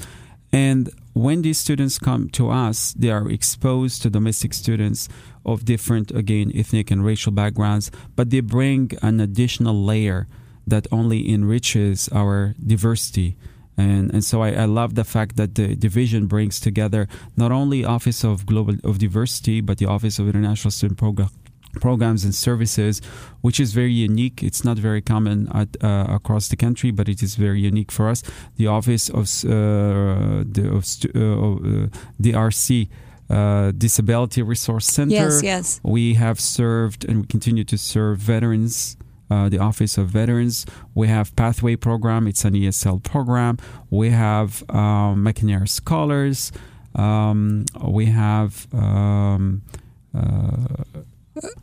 And 0.52 0.90
when 1.14 1.44
these 1.44 1.60
students 1.60 2.00
come 2.00 2.30
to 2.30 2.50
us, 2.50 2.94
they 2.94 3.10
are 3.10 3.30
exposed 3.30 4.02
to 4.02 4.10
domestic 4.10 4.54
students 4.54 5.08
of 5.46 5.66
different, 5.66 6.12
again, 6.12 6.52
ethnic 6.56 6.90
and 6.92 7.06
racial 7.06 7.32
backgrounds, 7.32 7.92
but 8.16 8.30
they 8.30 8.40
bring 8.40 8.92
an 9.02 9.20
additional 9.20 9.76
layer 9.76 10.28
that 10.66 10.88
only 10.92 11.32
enriches 11.32 12.10
our 12.10 12.56
diversity. 12.66 13.38
And, 13.78 14.14
and 14.14 14.24
so 14.24 14.42
I, 14.42 14.52
I 14.52 14.66
love 14.66 14.96
the 14.96 15.04
fact 15.04 15.36
that 15.38 15.56
the 15.56 15.76
division 15.76 16.28
brings 16.28 16.60
together 16.60 17.08
not 17.36 17.52
only 17.52 17.84
Office 17.84 18.24
of 18.24 18.46
Global 18.46 18.76
of 18.84 18.98
Diversity, 19.00 19.62
but 19.62 19.78
the 19.78 19.86
Office 19.86 20.20
of 20.20 20.28
International 20.28 20.72
Student 20.72 21.00
Program 21.00 21.30
programs 21.80 22.24
and 22.24 22.34
services, 22.34 23.02
which 23.42 23.60
is 23.60 23.74
very 23.74 23.94
unique. 23.94 24.44
It's 24.44 24.64
not 24.64 24.78
very 24.78 25.02
common 25.02 25.50
at, 25.54 25.70
uh, 25.84 26.06
across 26.10 26.48
the 26.48 26.56
country, 26.56 26.92
but 26.92 27.10
it 27.10 27.22
is 27.24 27.36
very 27.36 27.62
unique 27.62 27.92
for 27.92 28.10
us. 28.10 28.24
The 28.58 28.68
Office 28.68 29.10
of 29.10 29.26
uh, 29.46 30.44
the 30.56 30.70
of, 30.72 30.84
uh, 31.16 31.88
DRC. 32.22 32.90
Uh, 33.30 33.72
Disability 33.72 34.42
Resource 34.44 34.86
Center. 34.86 35.14
Yes, 35.14 35.42
yes. 35.42 35.80
We 35.82 36.16
have 36.16 36.40
served 36.40 37.06
and 37.06 37.22
we 37.22 37.26
continue 37.26 37.64
to 37.64 37.78
serve 37.78 38.20
veterans 38.20 38.98
uh, 39.34 39.50
the 39.50 39.60
Office 39.60 39.98
of 39.98 40.10
Veterans. 40.10 40.66
We 40.94 41.08
have 41.08 41.36
Pathway 41.36 41.76
Program. 41.76 42.28
It's 42.28 42.46
an 42.46 42.54
ESL 42.54 43.04
program. 43.04 43.58
We 43.90 44.10
have 44.10 44.64
um, 44.70 45.24
McNair 45.26 45.68
Scholars. 45.68 46.52
Um, 46.96 47.66
we 47.82 48.08
have 48.08 48.68
um, 48.74 49.64
uh, 50.16 50.68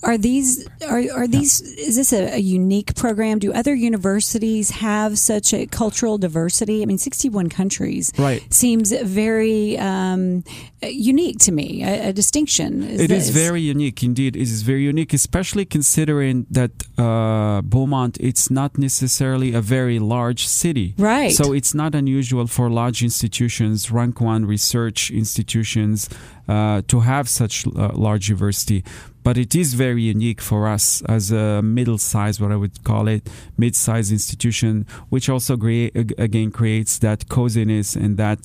are 0.02 0.18
these 0.18 0.66
are 0.88 1.02
are 1.14 1.28
these 1.28 1.60
is 1.60 1.96
this 1.96 2.12
a, 2.12 2.34
a, 2.34 2.38
unique 2.38 2.94
program? 2.96 3.38
Do 3.38 3.52
other 3.52 3.74
universities 3.74 4.70
have 4.70 5.18
such 5.18 5.54
a 5.54 5.66
cultural 5.66 6.18
diversity? 6.18 6.82
I 6.82 6.86
mean, 6.86 6.98
sixty-one 6.98 7.48
countries 7.48 8.12
right. 8.18 8.42
seems 8.52 8.92
very 8.92 9.78
um, 9.78 10.42
unique 10.82 11.38
to 11.40 11.52
me. 11.52 11.84
A, 11.84 12.08
a 12.08 12.12
distinction. 12.12 12.82
Is 12.82 13.02
it 13.02 13.08
this. 13.08 13.28
is 13.28 13.30
very 13.30 13.60
unique 13.60 14.02
indeed. 14.02 14.34
It 14.34 14.42
is 14.42 14.62
very 14.62 14.82
unique, 14.82 15.12
especially 15.14 15.64
considering 15.64 16.46
that 16.50 16.72
uh, 16.98 17.62
Beaumont 17.62 18.16
it's 18.18 18.50
not 18.50 18.76
necessarily 18.76 19.54
a 19.54 19.60
very 19.60 19.98
large 20.00 20.46
city. 20.46 20.94
Right. 20.98 21.32
So 21.32 21.52
it's 21.52 21.74
not 21.74 21.94
unusual 21.94 22.48
for 22.48 22.70
large 22.70 23.04
institutions, 23.04 23.90
rank 23.92 24.20
one 24.20 24.46
research 24.46 25.10
institutions, 25.12 26.08
uh, 26.48 26.82
to 26.88 27.00
have 27.00 27.28
such 27.28 27.66
uh, 27.66 27.92
large 27.94 28.26
diversity 28.26 28.84
but 29.22 29.36
it 29.36 29.54
is 29.54 29.74
very 29.74 30.02
unique 30.02 30.40
for 30.40 30.66
us 30.68 31.02
as 31.02 31.30
a 31.30 31.62
middle 31.62 31.98
size, 31.98 32.40
what 32.40 32.52
I 32.52 32.56
would 32.56 32.82
call 32.84 33.08
it, 33.08 33.28
mid 33.56 33.76
sized 33.76 34.12
institution, 34.12 34.86
which 35.08 35.28
also 35.28 35.54
again 35.54 36.50
creates 36.50 36.98
that 36.98 37.28
coziness 37.28 37.96
and 37.96 38.16
that 38.16 38.38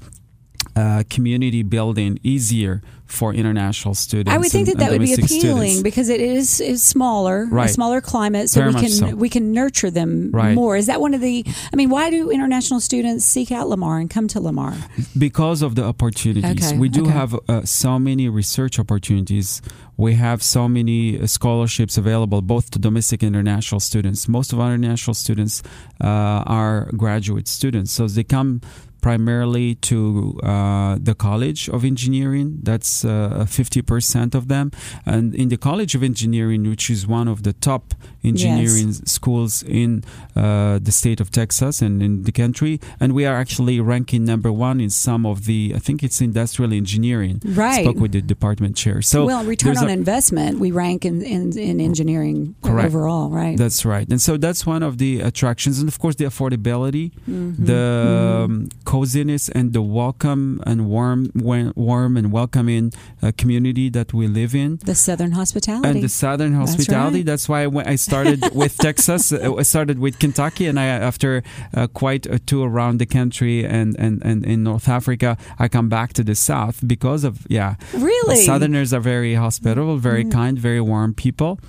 uh, 0.76 1.04
community 1.10 1.64
building 1.64 2.20
easier 2.24 2.82
for 3.06 3.34
international 3.34 3.94
students. 3.94 4.34
I 4.34 4.38
would 4.38 4.52
think 4.52 4.68
and, 4.68 4.80
that 4.80 4.86
that 4.86 4.92
would 4.92 5.02
be 5.02 5.14
appealing 5.14 5.30
students. 5.30 5.82
because 5.84 6.10
it 6.10 6.20
is 6.20 6.60
is 6.60 6.82
smaller, 6.84 7.46
right. 7.46 7.70
a 7.70 7.74
smaller 7.74 8.02
climate, 8.02 8.50
so 8.50 8.62
Very 8.62 8.74
we 8.74 8.80
can 8.80 8.90
so. 8.90 9.16
we 9.16 9.30
can 9.30 9.52
nurture 9.52 9.92
them 9.92 10.32
right. 10.32 10.56
more. 10.56 10.76
Is 10.76 10.88
that 10.88 11.00
one 11.00 11.14
of 11.14 11.22
the? 11.22 11.46
I 11.72 11.76
mean, 11.76 11.90
why 11.90 12.10
do 12.10 12.32
international 12.32 12.80
students 12.80 13.24
seek 13.24 13.52
out 13.52 13.70
Lamar 13.70 14.00
and 14.00 14.10
come 14.10 14.28
to 14.30 14.40
Lamar? 14.40 14.76
Because 15.18 15.62
of 15.62 15.76
the 15.76 15.84
opportunities. 15.84 16.72
Okay. 16.72 16.78
We 16.78 16.90
do 16.90 17.04
okay. 17.04 17.12
have 17.12 17.36
uh, 17.48 17.64
so 17.64 18.00
many 18.00 18.28
research 18.28 18.80
opportunities. 18.80 19.62
We 19.98 20.16
have 20.16 20.44
so 20.44 20.68
many 20.68 21.18
uh, 21.18 21.28
scholarships 21.28 21.98
available, 21.98 22.42
both 22.42 22.72
to 22.72 22.80
domestic 22.80 23.24
and 23.24 23.34
international 23.36 23.80
students. 23.80 24.28
Most 24.28 24.52
of 24.52 24.60
our 24.60 24.74
international 24.74 25.14
students 25.14 25.64
uh, 26.02 26.08
are 26.08 26.90
graduate 26.98 27.48
students, 27.48 27.94
so 27.94 28.08
they 28.08 28.24
come 28.24 28.62
primarily 29.06 29.76
to 29.76 30.40
uh, 30.42 30.98
the 31.00 31.14
College 31.14 31.70
of 31.70 31.86
Engineering. 31.86 32.58
That's 32.64 33.06
uh, 33.06 33.46
50% 33.48 34.34
of 34.34 34.48
them. 34.48 34.72
And 35.06 35.36
in 35.36 35.50
the 35.50 35.58
College 35.58 35.94
of 35.94 36.02
Engineering, 36.02 36.64
which 36.68 36.90
is 36.90 37.06
one 37.06 37.28
of 37.28 37.44
the 37.44 37.54
top 37.54 37.94
engineering 38.24 38.88
yes. 38.88 39.02
schools 39.06 39.62
in 39.62 40.04
uh, 40.36 40.80
the 40.82 40.92
state 40.92 41.20
of 41.22 41.30
Texas 41.30 41.84
and 41.84 42.02
in 42.02 42.24
the 42.24 42.32
country, 42.32 42.80
and 43.00 43.14
we 43.14 43.28
are 43.28 43.36
actually 43.36 43.80
ranking 43.80 44.26
number 44.26 44.52
one 44.52 44.82
in 44.82 44.90
some 44.90 45.24
of 45.24 45.46
the, 45.46 45.74
I 45.76 45.80
think 45.86 46.02
it's 46.02 46.20
industrial 46.20 46.74
engineering. 46.74 47.44
Right. 47.46 47.86
Spoke 47.86 47.98
with 47.98 48.14
the 48.14 48.24
department 48.24 48.76
chair. 48.76 49.04
So 49.04 49.28
well, 49.28 49.46
return 49.46 49.78
on 49.78 49.90
a, 49.90 49.94
investment, 49.94 50.58
we 50.58 50.72
rank 50.72 51.06
in, 51.06 51.22
in, 51.22 51.56
in 51.56 51.80
engineering 51.80 52.56
correct. 52.64 52.88
overall, 52.88 53.30
right? 53.30 53.56
That's 53.56 53.86
right. 53.86 54.10
And 54.10 54.20
so 54.20 54.38
that's 54.38 54.66
one 54.66 54.82
of 54.82 54.98
the 54.98 55.22
attractions. 55.22 55.78
And 55.78 55.88
of 55.88 56.00
course, 56.00 56.16
the 56.16 56.26
affordability, 56.26 57.14
mm-hmm. 57.30 57.66
the 57.72 57.74
mm-hmm. 57.74 58.26
Um, 58.46 58.70
coziness 58.96 59.50
and 59.50 59.74
the 59.74 59.82
welcome 59.82 60.62
and 60.66 60.88
warm, 60.88 61.30
warm 61.76 62.16
and 62.16 62.32
welcoming 62.32 62.94
uh, 63.22 63.34
community 63.38 63.90
that 63.90 64.14
we 64.14 64.26
live 64.26 64.56
in. 64.56 64.78
The 64.86 64.96
Southern 64.96 65.34
hospitality. 65.34 65.90
And 65.90 66.02
the 66.02 66.08
Southern 66.08 66.54
hospitality. 66.54 67.22
That's, 67.22 67.50
right. 67.50 67.66
That's 67.66 67.76
why 67.76 67.92
I 67.94 67.98
started 67.98 68.56
with 68.56 68.78
Texas. 68.88 69.34
I 69.34 69.64
started 69.64 70.00
with 70.00 70.18
Kentucky, 70.20 70.66
and 70.68 70.80
I, 70.80 70.86
after 70.86 71.44
uh, 71.74 71.88
quite 71.88 72.26
a 72.26 72.40
tour 72.40 72.70
around 72.70 73.00
the 73.00 73.06
country 73.06 73.66
and, 73.66 74.00
and, 74.00 74.24
and 74.24 74.46
in 74.46 74.64
North 74.64 74.88
Africa, 74.88 75.38
I 75.60 75.68
come 75.68 75.90
back 75.90 76.14
to 76.14 76.24
the 76.24 76.36
South 76.36 76.78
because 76.88 77.26
of 77.26 77.46
yeah. 77.50 77.76
Really, 77.94 78.38
Southerners 78.38 78.94
are 78.94 79.02
very 79.02 79.34
hospitable, 79.36 79.98
very 79.98 80.24
mm. 80.24 80.32
kind, 80.32 80.58
very 80.58 80.80
warm 80.80 81.14
people, 81.14 81.60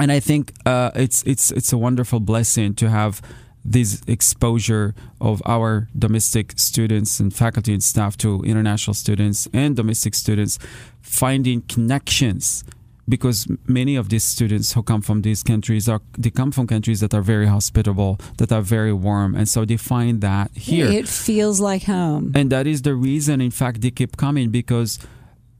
and 0.00 0.10
I 0.10 0.20
think 0.20 0.52
uh, 0.66 0.90
it's 0.94 1.22
it's 1.22 1.50
it's 1.52 1.72
a 1.72 1.78
wonderful 1.78 2.20
blessing 2.20 2.74
to 2.74 2.90
have 2.90 3.22
this 3.68 4.02
exposure 4.06 4.94
of 5.20 5.42
our 5.44 5.88
domestic 5.98 6.52
students 6.56 7.20
and 7.20 7.34
faculty 7.34 7.72
and 7.72 7.82
staff 7.82 8.16
to 8.18 8.42
international 8.42 8.94
students 8.94 9.48
and 9.52 9.74
domestic 9.76 10.14
students, 10.14 10.58
finding 11.02 11.62
connections 11.62 12.64
because 13.08 13.46
many 13.66 13.94
of 13.96 14.08
these 14.08 14.24
students 14.24 14.72
who 14.72 14.82
come 14.82 15.00
from 15.00 15.22
these 15.22 15.42
countries 15.42 15.88
are 15.88 16.00
they 16.18 16.30
come 16.30 16.50
from 16.50 16.66
countries 16.66 17.00
that 17.00 17.14
are 17.14 17.22
very 17.22 17.46
hospitable, 17.46 18.18
that 18.38 18.50
are 18.52 18.62
very 18.62 18.92
warm, 18.92 19.34
and 19.34 19.48
so 19.48 19.64
they 19.64 19.76
find 19.76 20.20
that 20.22 20.50
here 20.56 20.86
it 20.86 21.08
feels 21.08 21.60
like 21.60 21.84
home. 21.84 22.32
And 22.34 22.50
that 22.50 22.66
is 22.66 22.82
the 22.82 22.94
reason, 22.94 23.40
in 23.40 23.50
fact, 23.52 23.80
they 23.80 23.90
keep 23.92 24.16
coming 24.16 24.50
because 24.50 24.98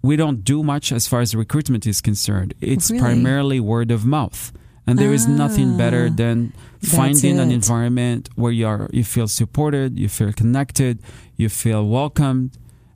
we 0.02 0.16
don't 0.16 0.42
do 0.44 0.62
much 0.62 0.92
as 0.92 1.06
far 1.06 1.20
as 1.20 1.34
recruitment 1.34 1.86
is 1.86 2.00
concerned. 2.00 2.54
It's 2.60 2.90
Really? 2.90 3.00
primarily 3.02 3.60
word 3.60 3.90
of 3.90 4.04
mouth. 4.04 4.52
And 4.87 4.99
there 4.99 5.12
is 5.12 5.26
nothing 5.26 5.76
better 5.76 6.07
Ah, 6.11 6.14
than 6.16 6.52
finding 6.81 7.40
an 7.40 7.50
environment 7.50 8.28
where 8.37 8.52
you 8.52 8.66
are 8.69 8.88
you 8.93 9.05
feel 9.05 9.26
supported, 9.28 9.99
you 9.99 10.09
feel 10.09 10.33
connected, 10.33 10.99
you 11.37 11.49
feel 11.49 11.83
welcomed, 11.88 12.50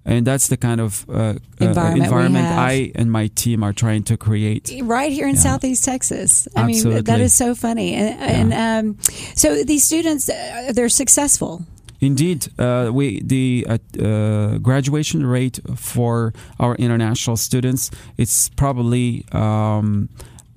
and 0.05 0.25
that's 0.27 0.47
the 0.49 0.57
kind 0.57 0.81
of 0.81 1.05
uh, 1.09 1.13
uh, 1.13 1.35
Environment 1.59 1.95
we 1.99 2.05
environment. 2.05 2.47
I 2.47 2.93
and 2.95 3.11
my 3.11 3.29
team 3.35 3.63
are 3.65 3.73
trying 3.73 4.05
to 4.05 4.17
create. 4.17 4.71
right 4.85 5.13
here 5.13 5.27
in 5.29 5.35
Yeah. 5.35 5.43
Southeast 5.43 5.85
Texas. 5.85 6.49
I 6.57 6.65
mean, 6.67 7.03
that 7.05 7.21
is 7.21 7.35
so 7.35 7.55
funny. 7.55 7.95
And, 7.95 8.53
and 8.53 8.53
um, 8.53 8.97
so 9.35 9.65
these 9.65 9.83
students, 9.85 10.29
uh, 10.29 10.73
they're 10.75 10.89
successful. 10.89 11.63
Indeed, 12.01 12.49
uh, 12.59 12.91
we 12.95 13.21
the 13.23 13.67
uh, 13.69 13.79
uh, 14.03 14.59
graduation 14.59 15.27
rate 15.27 15.61
for 15.77 16.33
our 16.59 16.75
international 16.77 17.37
students 17.37 17.91
it's 18.17 18.49
probably 18.57 19.25
um, 19.33 20.09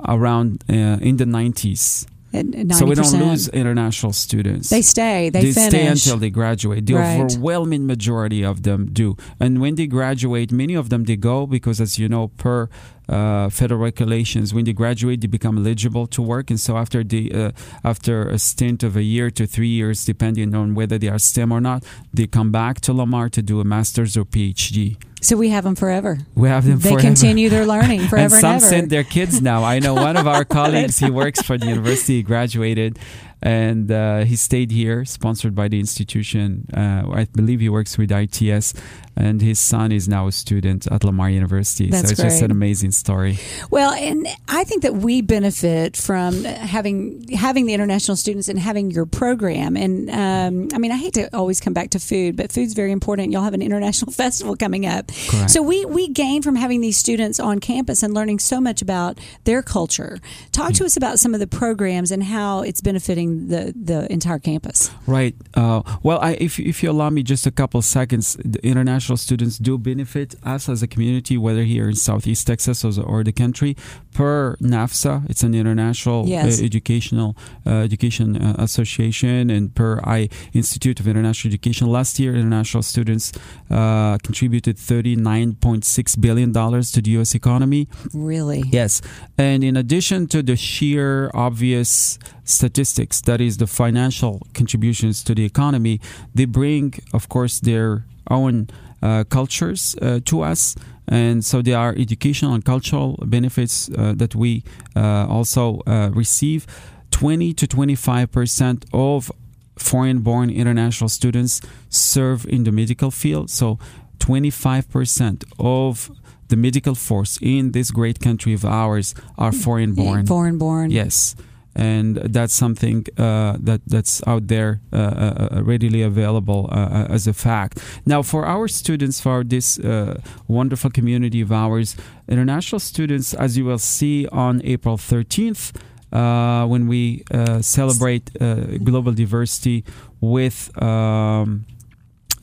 around 0.07 0.63
uh, 0.69 0.74
in 1.01 1.17
the 1.17 1.25
90s. 1.25 2.05
90%. 2.33 2.74
So 2.74 2.86
we 2.86 2.95
don't 2.95 3.13
lose 3.19 3.48
international 3.50 4.12
students. 4.12 4.69
They 4.69 4.81
stay. 4.81 5.29
They, 5.29 5.51
finish. 5.53 5.69
stay 5.69 5.86
until 5.86 6.17
they 6.17 6.31
graduate. 6.31 6.86
The 6.86 6.95
Right. 6.95 7.22
overwhelming 7.22 7.86
majority 7.86 8.43
of 8.43 8.63
them 8.63 8.89
do. 8.91 9.15
And 9.39 9.62
when 9.62 9.75
they 9.75 9.86
graduate, 9.86 10.51
many 10.51 10.74
of 10.74 10.89
them 10.89 11.03
they 11.03 11.15
go 11.15 11.45
because, 11.45 11.79
as 11.79 12.00
you 12.00 12.10
know, 12.10 12.29
per 12.29 12.69
uh, 13.07 13.50
federal 13.50 13.81
regulations, 13.81 14.53
when 14.53 14.65
they 14.65 14.74
graduate, 14.74 15.22
they 15.22 15.27
become 15.27 15.57
eligible 15.57 16.07
to 16.07 16.22
work. 16.22 16.50
And 16.50 16.60
so 16.60 16.77
after 16.77 17.03
the 17.03 17.31
uh, 17.33 17.51
after 17.83 18.27
a 18.29 18.39
stint 18.39 18.81
of 18.81 18.95
a 18.95 19.03
year 19.03 19.29
to 19.29 19.45
three 19.45 19.67
years, 19.67 20.03
depending 20.05 20.55
on 20.55 20.74
whether 20.74 20.98
they 20.98 21.10
are 21.10 21.19
STEM 21.19 21.51
or 21.51 21.62
not, 21.62 21.83
they 22.13 22.25
come 22.27 22.51
back 22.51 22.79
to 22.81 22.93
Lamar 22.93 23.29
to 23.29 23.41
do 23.41 23.60
a 23.60 23.63
master's 23.65 24.17
or 24.17 24.25
PhD. 24.25 24.98
So 25.24 25.38
we 25.38 25.50
have 25.50 25.63
them 25.63 25.75
forever. 25.75 26.20
We 26.36 26.50
have 26.50 26.65
them 26.65 26.80
They 26.80 26.89
forever. 26.92 27.01
continue 27.01 27.50
their 27.50 27.65
learning 27.65 28.01
forever 28.10 28.25
and 28.25 28.34
and, 28.34 28.42
some 28.42 28.56
ever. 28.58 28.65
send 28.65 28.89
their 28.89 29.03
kids 29.06 29.42
now. 29.42 29.63
I 29.63 29.80
know 29.80 29.94
one 29.96 30.18
of 30.18 30.27
our 30.27 30.46
colleagues. 30.46 31.00
He 31.00 31.10
works 31.10 31.42
for 31.42 31.58
the 31.58 31.65
university. 31.68 32.18
He 32.18 32.24
graduated, 32.24 33.00
and 33.42 33.92
uh, 33.92 34.20
he 34.25 34.36
stayed 34.36 34.72
here, 34.72 35.06
sponsored 35.06 35.56
by 35.56 35.68
the 35.70 35.80
institution. 35.80 36.65
Uh, 36.75 37.03
I 37.12 37.27
believe 37.34 37.60
he 37.62 37.70
works 37.70 37.98
with 37.98 38.12
ITS, 38.12 38.74
and 39.15 39.42
his 39.42 39.60
son 39.60 39.92
is 39.92 40.08
now 40.08 40.27
a 40.27 40.32
student 40.32 40.88
at 40.88 41.03
Lamar 41.03 41.30
University. 41.30 41.89
That's 41.89 42.08
so 42.08 42.12
it's 42.13 42.22
just 42.22 42.42
an 42.42 42.51
amazing 42.51 42.92
story. 42.92 43.38
Well, 43.70 43.94
and 43.94 44.27
I 44.48 44.63
think 44.63 44.82
that 44.84 44.96
we 44.96 45.22
benefit 45.22 45.96
from 45.96 46.44
having 46.46 47.27
having 47.30 47.65
the 47.65 47.74
international 47.74 48.18
students 48.18 48.50
and 48.50 48.58
having 48.60 48.92
your 48.92 49.06
program. 49.06 49.75
And 49.77 50.10
um, 50.10 50.70
I 50.74 50.77
mean, 50.80 50.92
I 50.92 50.98
hate 50.98 51.13
to 51.15 51.30
always 51.36 51.60
come 51.60 51.74
back 51.74 51.92
to 51.92 52.00
food, 52.00 52.36
but 52.36 52.51
food's 52.51 52.74
very 52.74 52.92
important. 52.92 53.32
Y'all 53.32 53.44
have 53.44 53.53
an 53.53 53.62
international 53.62 54.12
festival 54.24 54.56
coming 54.56 54.86
up, 54.86 55.12
Correct. 55.29 55.51
so 55.51 55.62
we 55.62 55.86
we 55.86 56.08
gain 56.08 56.41
from 56.41 56.55
having 56.55 56.82
these 56.82 56.98
students 56.98 57.39
on 57.39 57.60
campus 57.60 58.03
and 58.03 58.13
learning 58.13 58.39
so 58.39 58.60
much 58.62 58.82
about 58.82 59.20
their 59.43 59.62
culture. 59.62 60.20
Talk 60.51 60.72
Mm. 60.72 60.77
to 60.77 60.86
us 60.86 60.98
about 60.98 61.20
some 61.20 61.34
of 61.34 61.39
the 61.39 61.48
programs 61.48 62.12
and 62.12 62.24
how 62.24 62.62
it's 62.63 62.82
benefiting 62.82 63.48
the 63.50 63.74
the 63.75 64.00
entire 64.12 64.39
campus. 64.39 64.89
Right. 65.08 65.36
Uh, 65.53 65.82
well, 66.03 66.20
I, 66.22 66.32
if 66.39 66.60
if 66.60 66.82
you 66.84 66.89
allow 66.91 67.10
me 67.10 67.22
just 67.24 67.46
a 67.48 67.51
couple 67.51 67.82
seconds, 67.82 68.38
the 68.43 68.60
international 68.65 69.17
students 69.17 69.58
do 69.58 69.77
benefit 69.77 70.36
us 70.43 70.70
as 70.70 70.82
a 70.84 70.88
community, 70.88 71.38
whether 71.38 71.63
here 71.63 71.88
in 71.89 71.96
Southeast 71.96 72.48
Texas 72.48 72.84
or, 72.84 73.03
or 73.03 73.24
the 73.24 73.32
country. 73.43 73.75
Per 74.13 74.55
NAFSA, 74.62 75.13
it's 75.29 75.41
an 75.43 75.53
international 75.55 76.27
Yes. 76.27 76.60
uh, 76.62 76.65
educational 76.65 77.29
uh, 77.65 77.82
education 77.88 78.27
uh, 78.38 78.55
association, 78.60 79.50
and 79.50 79.74
per 79.74 80.00
I 80.03 80.29
Institute 80.53 81.00
of 81.00 81.08
International 81.08 81.50
Education. 81.51 81.88
Last 81.88 82.20
year, 82.20 82.36
international 82.36 82.84
students 82.84 83.32
uh, 83.72 84.17
contributed 84.27 84.77
thirty 84.77 85.02
nine 85.15 85.55
point 85.55 85.86
six 85.86 86.15
billion 86.15 86.51
dollars 86.51 86.91
to 86.91 87.01
the 87.01 87.12
U.S. 87.12 87.36
economy. 87.36 87.88
Really, 88.13 88.63
Yes. 88.72 89.01
And 89.38 89.63
in 89.63 89.77
addition 89.77 90.27
to 90.27 90.41
the 90.41 90.55
sheer 90.55 91.29
obvious 91.33 92.17
statistics, 92.43 93.22
that 93.22 93.41
is 93.41 93.57
the 93.57 93.67
financial 93.67 94.41
contributions 94.53 95.24
to 95.24 95.36
the 95.36 95.45
economy, 95.45 96.00
they 96.33 96.45
bring, 96.45 96.93
of 97.13 97.29
course, 97.29 97.60
their 97.60 98.05
own 98.29 98.67
uh, 99.01 99.24
cultures 99.29 99.95
uh, 100.01 100.19
to 100.25 100.41
us. 100.41 100.75
And 101.07 101.43
so 101.43 101.62
there 101.62 101.77
are 101.77 101.93
educational 101.98 102.53
and 102.53 102.63
cultural 102.63 103.19
benefits 103.25 103.89
uh, 103.89 104.13
that 104.15 104.36
we 104.36 104.63
uh, 104.95 105.27
also 105.27 105.81
uh, 105.86 106.10
receive. 106.13 106.65
20 107.12 107.53
to 107.53 107.67
25 107.67 108.31
percent 108.31 108.85
of 108.92 109.31
foreign 109.77 110.20
born 110.20 110.50
international 110.50 111.09
students 111.09 111.61
serve 111.89 112.46
in 112.46 112.63
the 112.63 112.72
medical 112.72 113.11
field. 113.11 113.50
So 113.50 113.77
25 114.24 114.90
percent 114.90 115.44
of 115.59 116.09
the 116.48 116.55
medical 116.55 116.96
force 116.96 117.38
in 117.42 117.72
this 117.72 117.92
great 117.92 118.20
country 118.20 118.53
of 118.53 118.64
ours 118.64 119.14
are 119.38 119.51
foreign 119.51 119.94
born. 119.94 120.25
foreign 120.25 120.57
born. 120.57 120.92
Yes. 120.92 121.36
And 121.75 122.18
that's 122.18 122.53
something 122.53 123.05
uh, 123.18 123.57
that 123.59 123.81
that's 123.88 124.22
out 124.27 124.48
there 124.48 124.79
uh, 124.94 124.98
uh, 124.98 125.48
uh, 125.57 125.64
readily 125.64 126.03
available 126.03 126.70
uh, 126.72 126.75
uh, 126.75 127.07
as 127.16 127.25
a 127.27 127.33
fact. 127.33 127.79
Now, 128.05 128.22
for 128.22 128.46
our 128.46 128.68
students, 128.68 129.20
for 129.20 129.44
this 129.44 129.79
uh, 129.79 130.22
wonderful 130.48 130.92
community 130.92 131.42
of 131.42 131.51
ours, 131.51 131.96
international 132.29 132.79
students, 132.79 133.33
as 133.33 133.57
you 133.57 133.66
will 133.66 133.79
see 133.79 134.27
on 134.27 134.62
April 134.64 134.98
13th, 134.98 135.74
uh, 136.14 136.68
when 136.68 136.88
we 136.88 137.24
uh, 137.31 137.59
celebrate 137.62 138.29
uh, 138.40 138.77
global 138.83 139.12
diversity 139.12 139.83
with 140.22 140.70
um, 140.81 141.66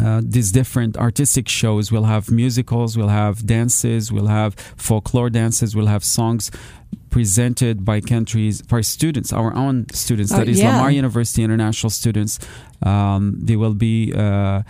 uh, 0.00 0.20
these 0.24 0.50
different 0.52 0.96
artistic 0.96 1.48
shows. 1.48 1.92
We'll 1.92 2.04
have 2.04 2.30
musicals, 2.30 2.96
we'll 2.96 3.08
have 3.08 3.46
dances, 3.46 4.10
we'll 4.10 4.26
have 4.26 4.54
folklore 4.76 5.30
dances, 5.30 5.76
we'll 5.76 5.86
have 5.86 6.04
songs 6.04 6.50
presented 7.10 7.84
by 7.84 8.00
countries, 8.00 8.62
by 8.62 8.80
students, 8.80 9.32
our 9.32 9.54
own 9.54 9.86
students, 9.92 10.32
Oh, 10.32 10.38
that 10.38 10.48
is 10.48 10.60
yeah. 10.60 10.76
Lamar 10.76 10.90
University 10.90 11.42
international 11.42 11.90
students. 11.90 12.38
Um, 12.82 13.36
they 13.42 13.56
will 13.56 13.74
be 13.74 14.12
uh, 14.14 14.20
uh, 14.20 14.62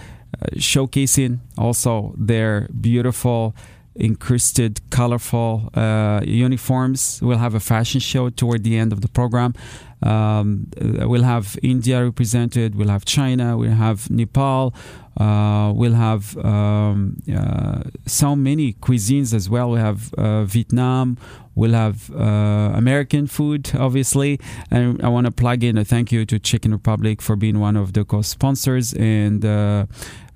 showcasing 0.57 1.39
also 1.59 2.15
their 2.17 2.69
beautiful 2.81 3.55
encrusted, 3.97 4.81
colorful 4.91 5.71
uh, 5.75 6.21
uniforms. 6.25 7.21
We'll 7.23 7.39
have 7.39 7.55
a 7.55 7.61
fashion 7.61 8.01
show 8.01 8.31
toward 8.31 8.65
the 8.65 8.77
end 8.77 8.93
of 8.93 9.01
the 9.01 9.09
program. 9.09 9.55
Um, 10.03 10.69
we'll 10.81 11.25
have 11.25 11.59
India 11.63 12.03
represented. 12.03 12.75
We'll 12.75 12.89
have 12.89 13.05
China. 13.05 13.57
We'll 13.57 13.73
have 13.73 14.11
Nepal. 14.11 14.75
Uh, 15.17 15.73
we'll 15.75 15.95
have 15.95 16.37
um, 16.39 17.19
uh, 17.35 17.83
so 18.07 18.35
many 18.35 18.73
cuisines 18.75 19.35
as 19.35 19.51
well. 19.51 19.71
We 19.73 19.81
have 19.81 20.15
uh, 20.15 20.45
Vietnam. 20.45 21.19
We'll 21.55 21.73
have 21.73 22.11
uh, 22.15 22.73
American 22.75 23.27
food, 23.27 23.73
obviously. 23.75 24.41
And 24.71 25.03
I 25.03 25.09
want 25.09 25.27
to 25.27 25.31
plug 25.31 25.63
in 25.63 25.77
a 25.77 25.85
thank 25.85 26.13
you 26.13 26.25
to 26.27 26.39
Chicken 26.39 26.73
Republic 26.73 27.21
for 27.21 27.37
being 27.37 27.59
one 27.59 27.77
of 27.77 27.93
the 27.93 28.05
co-sponsors 28.05 28.95
and 28.95 29.45
uh, 29.45 29.87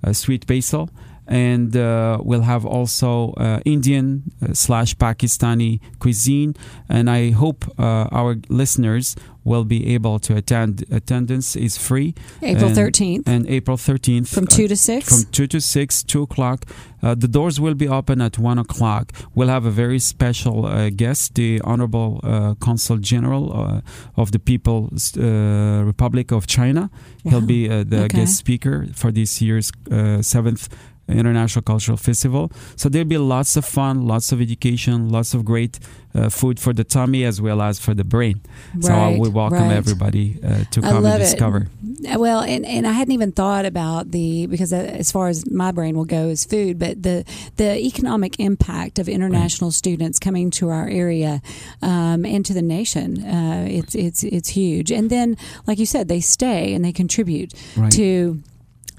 uh, 0.02 0.12
Sweet 0.12 0.46
Basil 0.46 0.90
and 1.26 1.76
uh, 1.76 2.18
we'll 2.22 2.42
have 2.42 2.64
also 2.66 3.32
uh, 3.38 3.60
Indian 3.64 4.22
uh, 4.42 4.52
slash 4.52 4.94
Pakistani 4.96 5.80
cuisine. 5.98 6.54
And 6.88 7.08
I 7.08 7.30
hope 7.30 7.64
uh, 7.78 8.08
our 8.12 8.36
listeners 8.48 9.16
will 9.44 9.64
be 9.64 9.94
able 9.94 10.18
to 10.18 10.34
attend. 10.36 10.84
Attendance 10.90 11.54
is 11.54 11.76
free. 11.76 12.14
April 12.42 12.70
13th 12.70 13.22
And 13.26 13.46
April 13.48 13.76
13th. 13.76 14.28
from 14.28 14.44
uh, 14.44 14.56
2 14.56 14.68
to 14.68 14.76
6. 14.76 15.08
from 15.08 15.30
2 15.32 15.46
to 15.48 15.60
6, 15.60 16.02
2 16.04 16.22
o'clock. 16.22 16.64
Uh, 17.02 17.14
the 17.14 17.28
doors 17.28 17.60
will 17.60 17.74
be 17.74 17.86
open 17.86 18.20
at 18.22 18.38
1 18.38 18.58
o'clock. 18.58 19.12
We'll 19.34 19.48
have 19.48 19.66
a 19.66 19.70
very 19.70 19.98
special 19.98 20.64
uh, 20.64 20.88
guest, 20.88 21.34
the 21.34 21.60
Honorable 21.62 22.20
uh, 22.22 22.54
Consul 22.60 22.96
General 22.98 23.52
uh, 23.52 23.80
of 24.16 24.32
the 24.32 24.38
People's 24.38 25.14
uh, 25.16 25.82
Republic 25.84 26.32
of 26.32 26.46
China. 26.46 26.90
He'll 27.24 27.40
be 27.46 27.68
uh, 27.68 27.84
the 27.84 28.04
Okay. 28.04 28.18
guest 28.20 28.36
speaker 28.36 28.86
for 28.94 29.12
this 29.12 29.42
year's 29.42 29.70
uh, 29.90 30.22
seventh 30.22 30.68
International 31.08 31.62
Cultural 31.62 31.96
Festival. 31.98 32.50
So 32.76 32.88
there'll 32.88 33.08
be 33.08 33.18
lots 33.18 33.56
of 33.56 33.64
fun, 33.64 34.06
lots 34.06 34.32
of 34.32 34.40
education, 34.40 35.08
lots 35.10 35.34
of 35.34 35.44
great 35.44 35.78
uh, 36.14 36.28
food 36.28 36.58
for 36.60 36.72
the 36.72 36.84
tummy 36.84 37.24
as 37.24 37.40
well 37.40 37.60
as 37.60 37.78
for 37.80 37.92
the 37.92 38.04
brain. 38.04 38.40
so 38.80 38.90
Right, 38.92 39.18
we 39.18 39.28
welcome 39.28 39.58
right. 39.68 39.76
everybody 39.76 40.38
uh, 40.42 40.64
to 40.70 40.80
come 40.80 41.04
and 41.04 41.18
discover. 41.20 41.66
Uh, 42.08 42.18
Well, 42.18 42.40
and, 42.40 42.64
and 42.64 42.86
I 42.86 42.92
hadn't 42.92 43.12
even 43.12 43.32
thought 43.32 43.64
about 43.66 44.10
the 44.12 44.46
because 44.46 44.72
uh, 44.72 44.76
as 44.76 45.10
far 45.10 45.28
as 45.28 45.44
my 45.50 45.72
brain 45.72 45.96
will 45.96 46.04
go 46.04 46.28
is 46.28 46.44
food, 46.44 46.78
but 46.78 47.02
the 47.02 47.24
the 47.56 47.76
economic 47.78 48.38
impact 48.38 48.98
of 48.98 49.08
international 49.08 49.72
students 49.72 50.18
coming 50.18 50.50
to 50.52 50.68
our 50.70 50.88
area 50.88 51.42
um, 51.82 52.24
and 52.24 52.46
to 52.46 52.54
the 52.54 52.62
nation, 52.62 53.22
uh, 53.24 53.66
it's 53.68 53.94
it's 53.94 54.22
it's 54.24 54.48
huge. 54.50 54.90
And 54.92 55.10
then, 55.10 55.36
like 55.66 55.78
you 55.78 55.86
said, 55.86 56.08
they 56.08 56.20
stay 56.20 56.74
and 56.74 56.84
they 56.84 56.92
contribute 56.92 57.52
Right. 57.76 57.92
to 57.92 58.40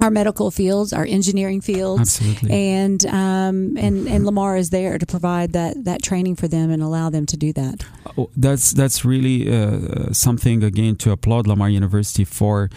our 0.06 0.12
medical 0.12 0.52
fields, 0.52 0.94
our 0.94 1.06
engineering 1.06 1.62
fields, 1.62 2.02
Absolutely. 2.02 2.52
and 2.52 3.06
um, 3.08 3.76
and 3.78 4.08
and 4.08 4.26
Lamar 4.26 4.56
is 4.56 4.70
there 4.70 4.98
to 4.98 5.06
provide 5.06 5.54
that 5.54 5.84
that 5.84 6.04
training 6.04 6.36
for 6.36 6.48
them 6.48 6.70
and 6.70 6.82
allow 6.82 7.10
them 7.10 7.26
to 7.26 7.38
do 7.38 7.52
that. 7.54 7.84
Oh, 8.18 8.30
that's 8.38 8.72
that's 8.72 9.04
really 9.04 9.38
uh, 9.52 10.14
something 10.14 10.64
again 10.64 10.96
to 10.98 11.12
applaud 11.12 11.48
Lamar 11.48 11.70
University 11.70 12.24
for, 12.24 12.70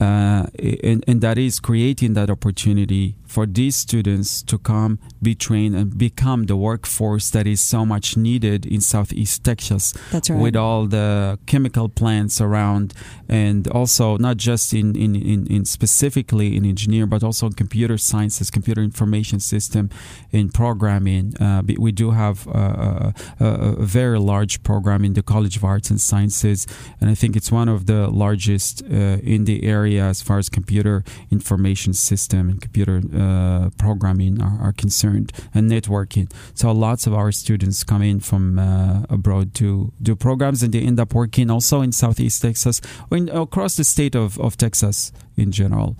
uh, 0.00 0.46
and, 0.82 1.04
and 1.06 1.20
that 1.20 1.36
is 1.36 1.60
creating 1.60 2.14
that 2.14 2.30
opportunity 2.30 3.16
for 3.26 3.46
these 3.46 3.76
students 3.76 4.42
to 4.42 4.58
come, 4.58 4.98
be 5.22 5.34
trained, 5.34 5.76
and 5.76 5.96
become 5.96 6.46
the 6.46 6.56
workforce 6.56 7.30
that 7.30 7.46
is 7.46 7.60
so 7.60 7.84
much 7.84 8.16
needed 8.16 8.66
in 8.66 8.80
Southeast 8.80 9.44
Texas. 9.44 9.92
That's 10.10 10.30
right. 10.30 10.40
With 10.40 10.56
all 10.56 10.86
the 10.86 11.38
chemical 11.46 11.88
plants 11.88 12.40
around, 12.40 12.94
and 13.28 13.68
also 13.68 14.16
not 14.16 14.38
just 14.38 14.72
in, 14.72 14.96
in, 14.96 15.14
in, 15.14 15.46
in 15.46 15.64
specifically 15.64 16.56
in 16.56 16.64
engineering, 16.64 17.10
but 17.10 17.22
also 17.22 17.46
in 17.46 17.52
computer 17.52 17.98
sciences, 17.98 18.50
computer 18.50 18.82
information 18.82 19.38
system, 19.38 19.90
in 20.32 20.48
programming. 20.48 21.36
Uh, 21.40 21.62
we 21.78 21.92
do 21.92 22.10
have 22.12 22.46
a, 22.46 23.14
a, 23.38 23.44
a, 23.44 23.84
very 23.84 24.18
large 24.18 24.62
program 24.62 25.04
in 25.04 25.12
the 25.12 25.22
College 25.22 25.56
of 25.56 25.64
Arts 25.64 25.90
and 25.90 26.00
Sciences, 26.00 26.66
and 27.00 27.10
I 27.10 27.14
think 27.14 27.36
it's 27.36 27.52
one 27.52 27.68
of 27.68 27.86
the 27.86 28.08
largest 28.08 28.82
uh, 28.82 29.18
in 29.34 29.44
the 29.44 29.64
area 29.64 29.89
as 29.98 30.22
far 30.22 30.38
as 30.38 30.48
computer 30.48 31.04
information 31.30 31.92
system 31.92 32.48
and 32.48 32.60
computer 32.60 33.00
uh, 33.14 33.70
programming 33.78 34.40
are, 34.40 34.58
are, 34.60 34.72
concerned 34.72 35.32
and 35.54 35.70
networking. 35.70 36.30
So 36.54 36.72
lots 36.72 37.06
of 37.06 37.14
our 37.14 37.32
students 37.32 37.84
come 37.84 38.02
in 38.02 38.20
from 38.20 38.58
uh, 38.58 39.02
abroad 39.08 39.54
to 39.54 39.92
do 40.02 40.16
programs, 40.16 40.62
and 40.62 40.72
they 40.72 40.80
end 40.80 41.00
up 41.00 41.14
working 41.14 41.50
also 41.50 41.80
in 41.80 41.92
Southeast 41.92 42.42
Texas 42.42 42.80
or 43.10 43.18
in, 43.18 43.28
across 43.28 43.76
the 43.76 43.84
state 43.84 44.14
of, 44.14 44.38
of 44.38 44.56
Texas 44.56 45.12
in 45.36 45.52
general. 45.52 45.96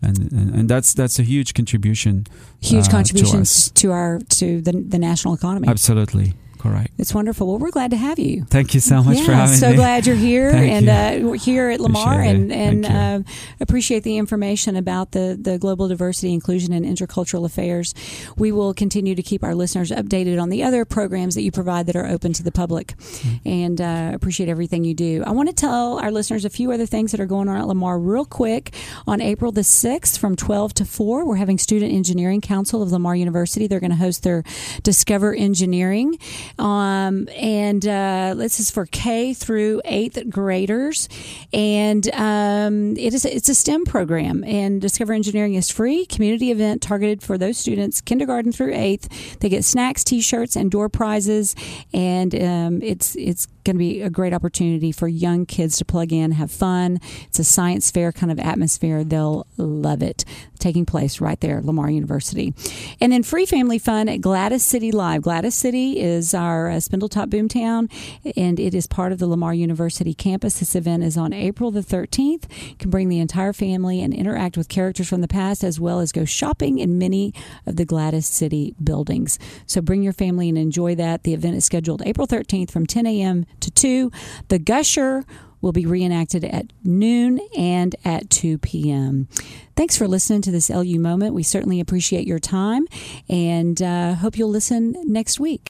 And, 0.00 0.32
and, 0.32 0.54
and 0.54 0.68
that's 0.68 0.94
that's 0.94 1.18
a 1.18 1.24
huge 1.24 1.54
contribution. 1.54 2.26
Huge 2.60 2.86
uh, 2.86 2.90
contributions 2.90 3.70
to, 3.72 3.74
to, 3.74 3.92
our 3.92 4.18
to 4.38 4.60
the 4.60 4.72
the 4.72 4.98
national 4.98 5.34
economy. 5.34 5.66
Absolutely. 5.66 6.34
Correct. 6.58 6.90
It's 6.98 7.14
wonderful. 7.14 7.46
Well, 7.46 7.58
we're 7.58 7.70
glad 7.70 7.90
to 7.92 7.96
have 7.96 8.18
you. 8.18 8.44
Thank 8.44 8.74
you 8.74 8.80
so 8.80 9.02
much 9.02 9.18
yeah, 9.18 9.24
for 9.24 9.32
having 9.32 9.56
so 9.56 9.70
me. 9.70 9.76
So 9.76 9.76
glad 9.76 10.06
you're 10.06 10.16
here 10.16 10.50
and 10.54 10.88
uh, 10.88 11.28
we're 11.28 11.36
here 11.36 11.70
at 11.70 11.80
Lamar 11.80 12.20
and, 12.20 12.52
and 12.52 12.86
uh, 12.86 13.20
appreciate 13.60 14.02
the 14.02 14.16
information 14.16 14.76
about 14.76 15.12
the, 15.12 15.38
the 15.40 15.58
global 15.58 15.88
diversity, 15.88 16.32
inclusion, 16.32 16.72
and 16.72 16.84
intercultural 16.84 17.44
affairs. 17.44 17.94
We 18.36 18.52
will 18.52 18.74
continue 18.74 19.14
to 19.14 19.22
keep 19.22 19.44
our 19.44 19.54
listeners 19.54 19.90
updated 19.90 20.40
on 20.40 20.48
the 20.48 20.62
other 20.64 20.84
programs 20.84 21.34
that 21.36 21.42
you 21.42 21.52
provide 21.52 21.86
that 21.86 21.96
are 21.96 22.06
open 22.06 22.32
to 22.34 22.42
the 22.42 22.52
public 22.52 22.88
mm-hmm. 22.96 23.48
and 23.48 23.80
uh, 23.80 24.10
appreciate 24.14 24.48
everything 24.48 24.84
you 24.84 24.94
do. 24.94 25.22
I 25.26 25.30
want 25.30 25.48
to 25.48 25.54
tell 25.54 25.98
our 25.98 26.10
listeners 26.10 26.44
a 26.44 26.50
few 26.50 26.72
other 26.72 26.86
things 26.86 27.12
that 27.12 27.20
are 27.20 27.26
going 27.26 27.48
on 27.48 27.56
at 27.56 27.66
Lamar 27.66 27.98
real 27.98 28.24
quick. 28.24 28.74
On 29.06 29.20
April 29.20 29.52
the 29.52 29.60
6th 29.60 30.18
from 30.18 30.36
12 30.36 30.74
to 30.74 30.84
4, 30.84 31.26
we're 31.26 31.36
having 31.36 31.58
Student 31.58 31.92
Engineering 31.92 32.40
Council 32.40 32.82
of 32.82 32.90
Lamar 32.90 33.14
University. 33.14 33.66
They're 33.66 33.80
going 33.80 33.90
to 33.90 33.96
host 33.96 34.22
their 34.22 34.42
Discover 34.82 35.34
Engineering. 35.34 36.18
Um, 36.58 37.28
and 37.36 37.86
uh, 37.86 38.34
this 38.36 38.60
is 38.60 38.70
for 38.70 38.86
K 38.86 39.34
through 39.34 39.82
eighth 39.84 40.28
graders, 40.28 41.08
and 41.52 42.08
um, 42.14 42.96
it 42.96 43.14
is 43.14 43.24
it's 43.24 43.48
a 43.48 43.54
STEM 43.54 43.84
program. 43.84 44.44
And 44.44 44.80
Discover 44.80 45.12
Engineering 45.12 45.54
is 45.54 45.70
free 45.70 46.06
community 46.06 46.50
event 46.50 46.82
targeted 46.82 47.22
for 47.22 47.38
those 47.38 47.58
students 47.58 48.00
kindergarten 48.00 48.52
through 48.52 48.74
eighth. 48.74 49.38
They 49.40 49.48
get 49.48 49.64
snacks, 49.64 50.04
T-shirts, 50.04 50.56
and 50.56 50.70
door 50.70 50.88
prizes, 50.88 51.54
and 51.92 52.34
um, 52.34 52.82
it's 52.82 53.16
it's 53.16 53.46
going 53.68 53.76
to 53.76 53.78
be 53.78 54.00
a 54.00 54.08
great 54.08 54.32
opportunity 54.32 54.90
for 54.90 55.06
young 55.08 55.44
kids 55.44 55.76
to 55.76 55.84
plug 55.84 56.10
in, 56.10 56.32
have 56.32 56.50
fun. 56.50 56.98
It's 57.24 57.38
a 57.38 57.44
science 57.44 57.90
fair 57.90 58.12
kind 58.12 58.32
of 58.32 58.38
atmosphere. 58.38 59.04
They'll 59.04 59.46
love 59.58 60.02
it. 60.02 60.24
Taking 60.58 60.86
place 60.86 61.20
right 61.20 61.38
there, 61.40 61.60
Lamar 61.62 61.90
University. 61.90 62.54
And 62.98 63.12
then 63.12 63.22
free 63.22 63.44
family 63.44 63.78
fun 63.78 64.08
at 64.08 64.22
Gladys 64.22 64.64
City 64.64 64.90
Live. 64.90 65.22
Gladys 65.22 65.54
City 65.54 66.00
is 66.00 66.32
our 66.32 66.70
uh, 66.70 66.76
Spindletop 66.76 67.28
Boomtown, 67.28 67.90
and 68.36 68.58
it 68.58 68.74
is 68.74 68.86
part 68.86 69.12
of 69.12 69.18
the 69.18 69.26
Lamar 69.26 69.52
University 69.52 70.14
campus. 70.14 70.60
This 70.60 70.74
event 70.74 71.04
is 71.04 71.18
on 71.18 71.34
April 71.34 71.70
the 71.70 71.80
13th. 71.80 72.46
You 72.70 72.76
can 72.76 72.88
bring 72.88 73.10
the 73.10 73.20
entire 73.20 73.52
family 73.52 74.00
and 74.00 74.14
interact 74.14 74.56
with 74.56 74.70
characters 74.70 75.08
from 75.08 75.20
the 75.20 75.28
past, 75.28 75.62
as 75.62 75.78
well 75.78 76.00
as 76.00 76.10
go 76.10 76.24
shopping 76.24 76.78
in 76.78 76.98
many 76.98 77.34
of 77.66 77.76
the 77.76 77.84
Gladys 77.84 78.26
City 78.26 78.74
buildings. 78.82 79.38
So 79.66 79.82
bring 79.82 80.02
your 80.02 80.14
family 80.14 80.48
and 80.48 80.56
enjoy 80.56 80.94
that. 80.94 81.24
The 81.24 81.34
event 81.34 81.56
is 81.56 81.66
scheduled 81.66 82.02
April 82.06 82.26
13th 82.26 82.70
from 82.70 82.86
10 82.86 83.06
a.m 83.06 83.44
to 83.60 83.70
2. 83.70 84.10
The 84.48 84.58
Gusher 84.58 85.24
will 85.60 85.72
be 85.72 85.86
reenacted 85.86 86.44
at 86.44 86.72
noon 86.84 87.40
and 87.56 87.96
at 88.04 88.30
2 88.30 88.58
p.m. 88.58 89.28
Thanks 89.76 89.96
for 89.96 90.06
listening 90.06 90.42
to 90.42 90.50
this 90.50 90.70
LU 90.70 90.98
moment. 90.98 91.34
We 91.34 91.42
certainly 91.42 91.80
appreciate 91.80 92.26
your 92.26 92.38
time 92.38 92.86
and 93.28 93.80
uh, 93.82 94.14
hope 94.14 94.38
you'll 94.38 94.50
listen 94.50 94.94
next 95.04 95.40
week. 95.40 95.68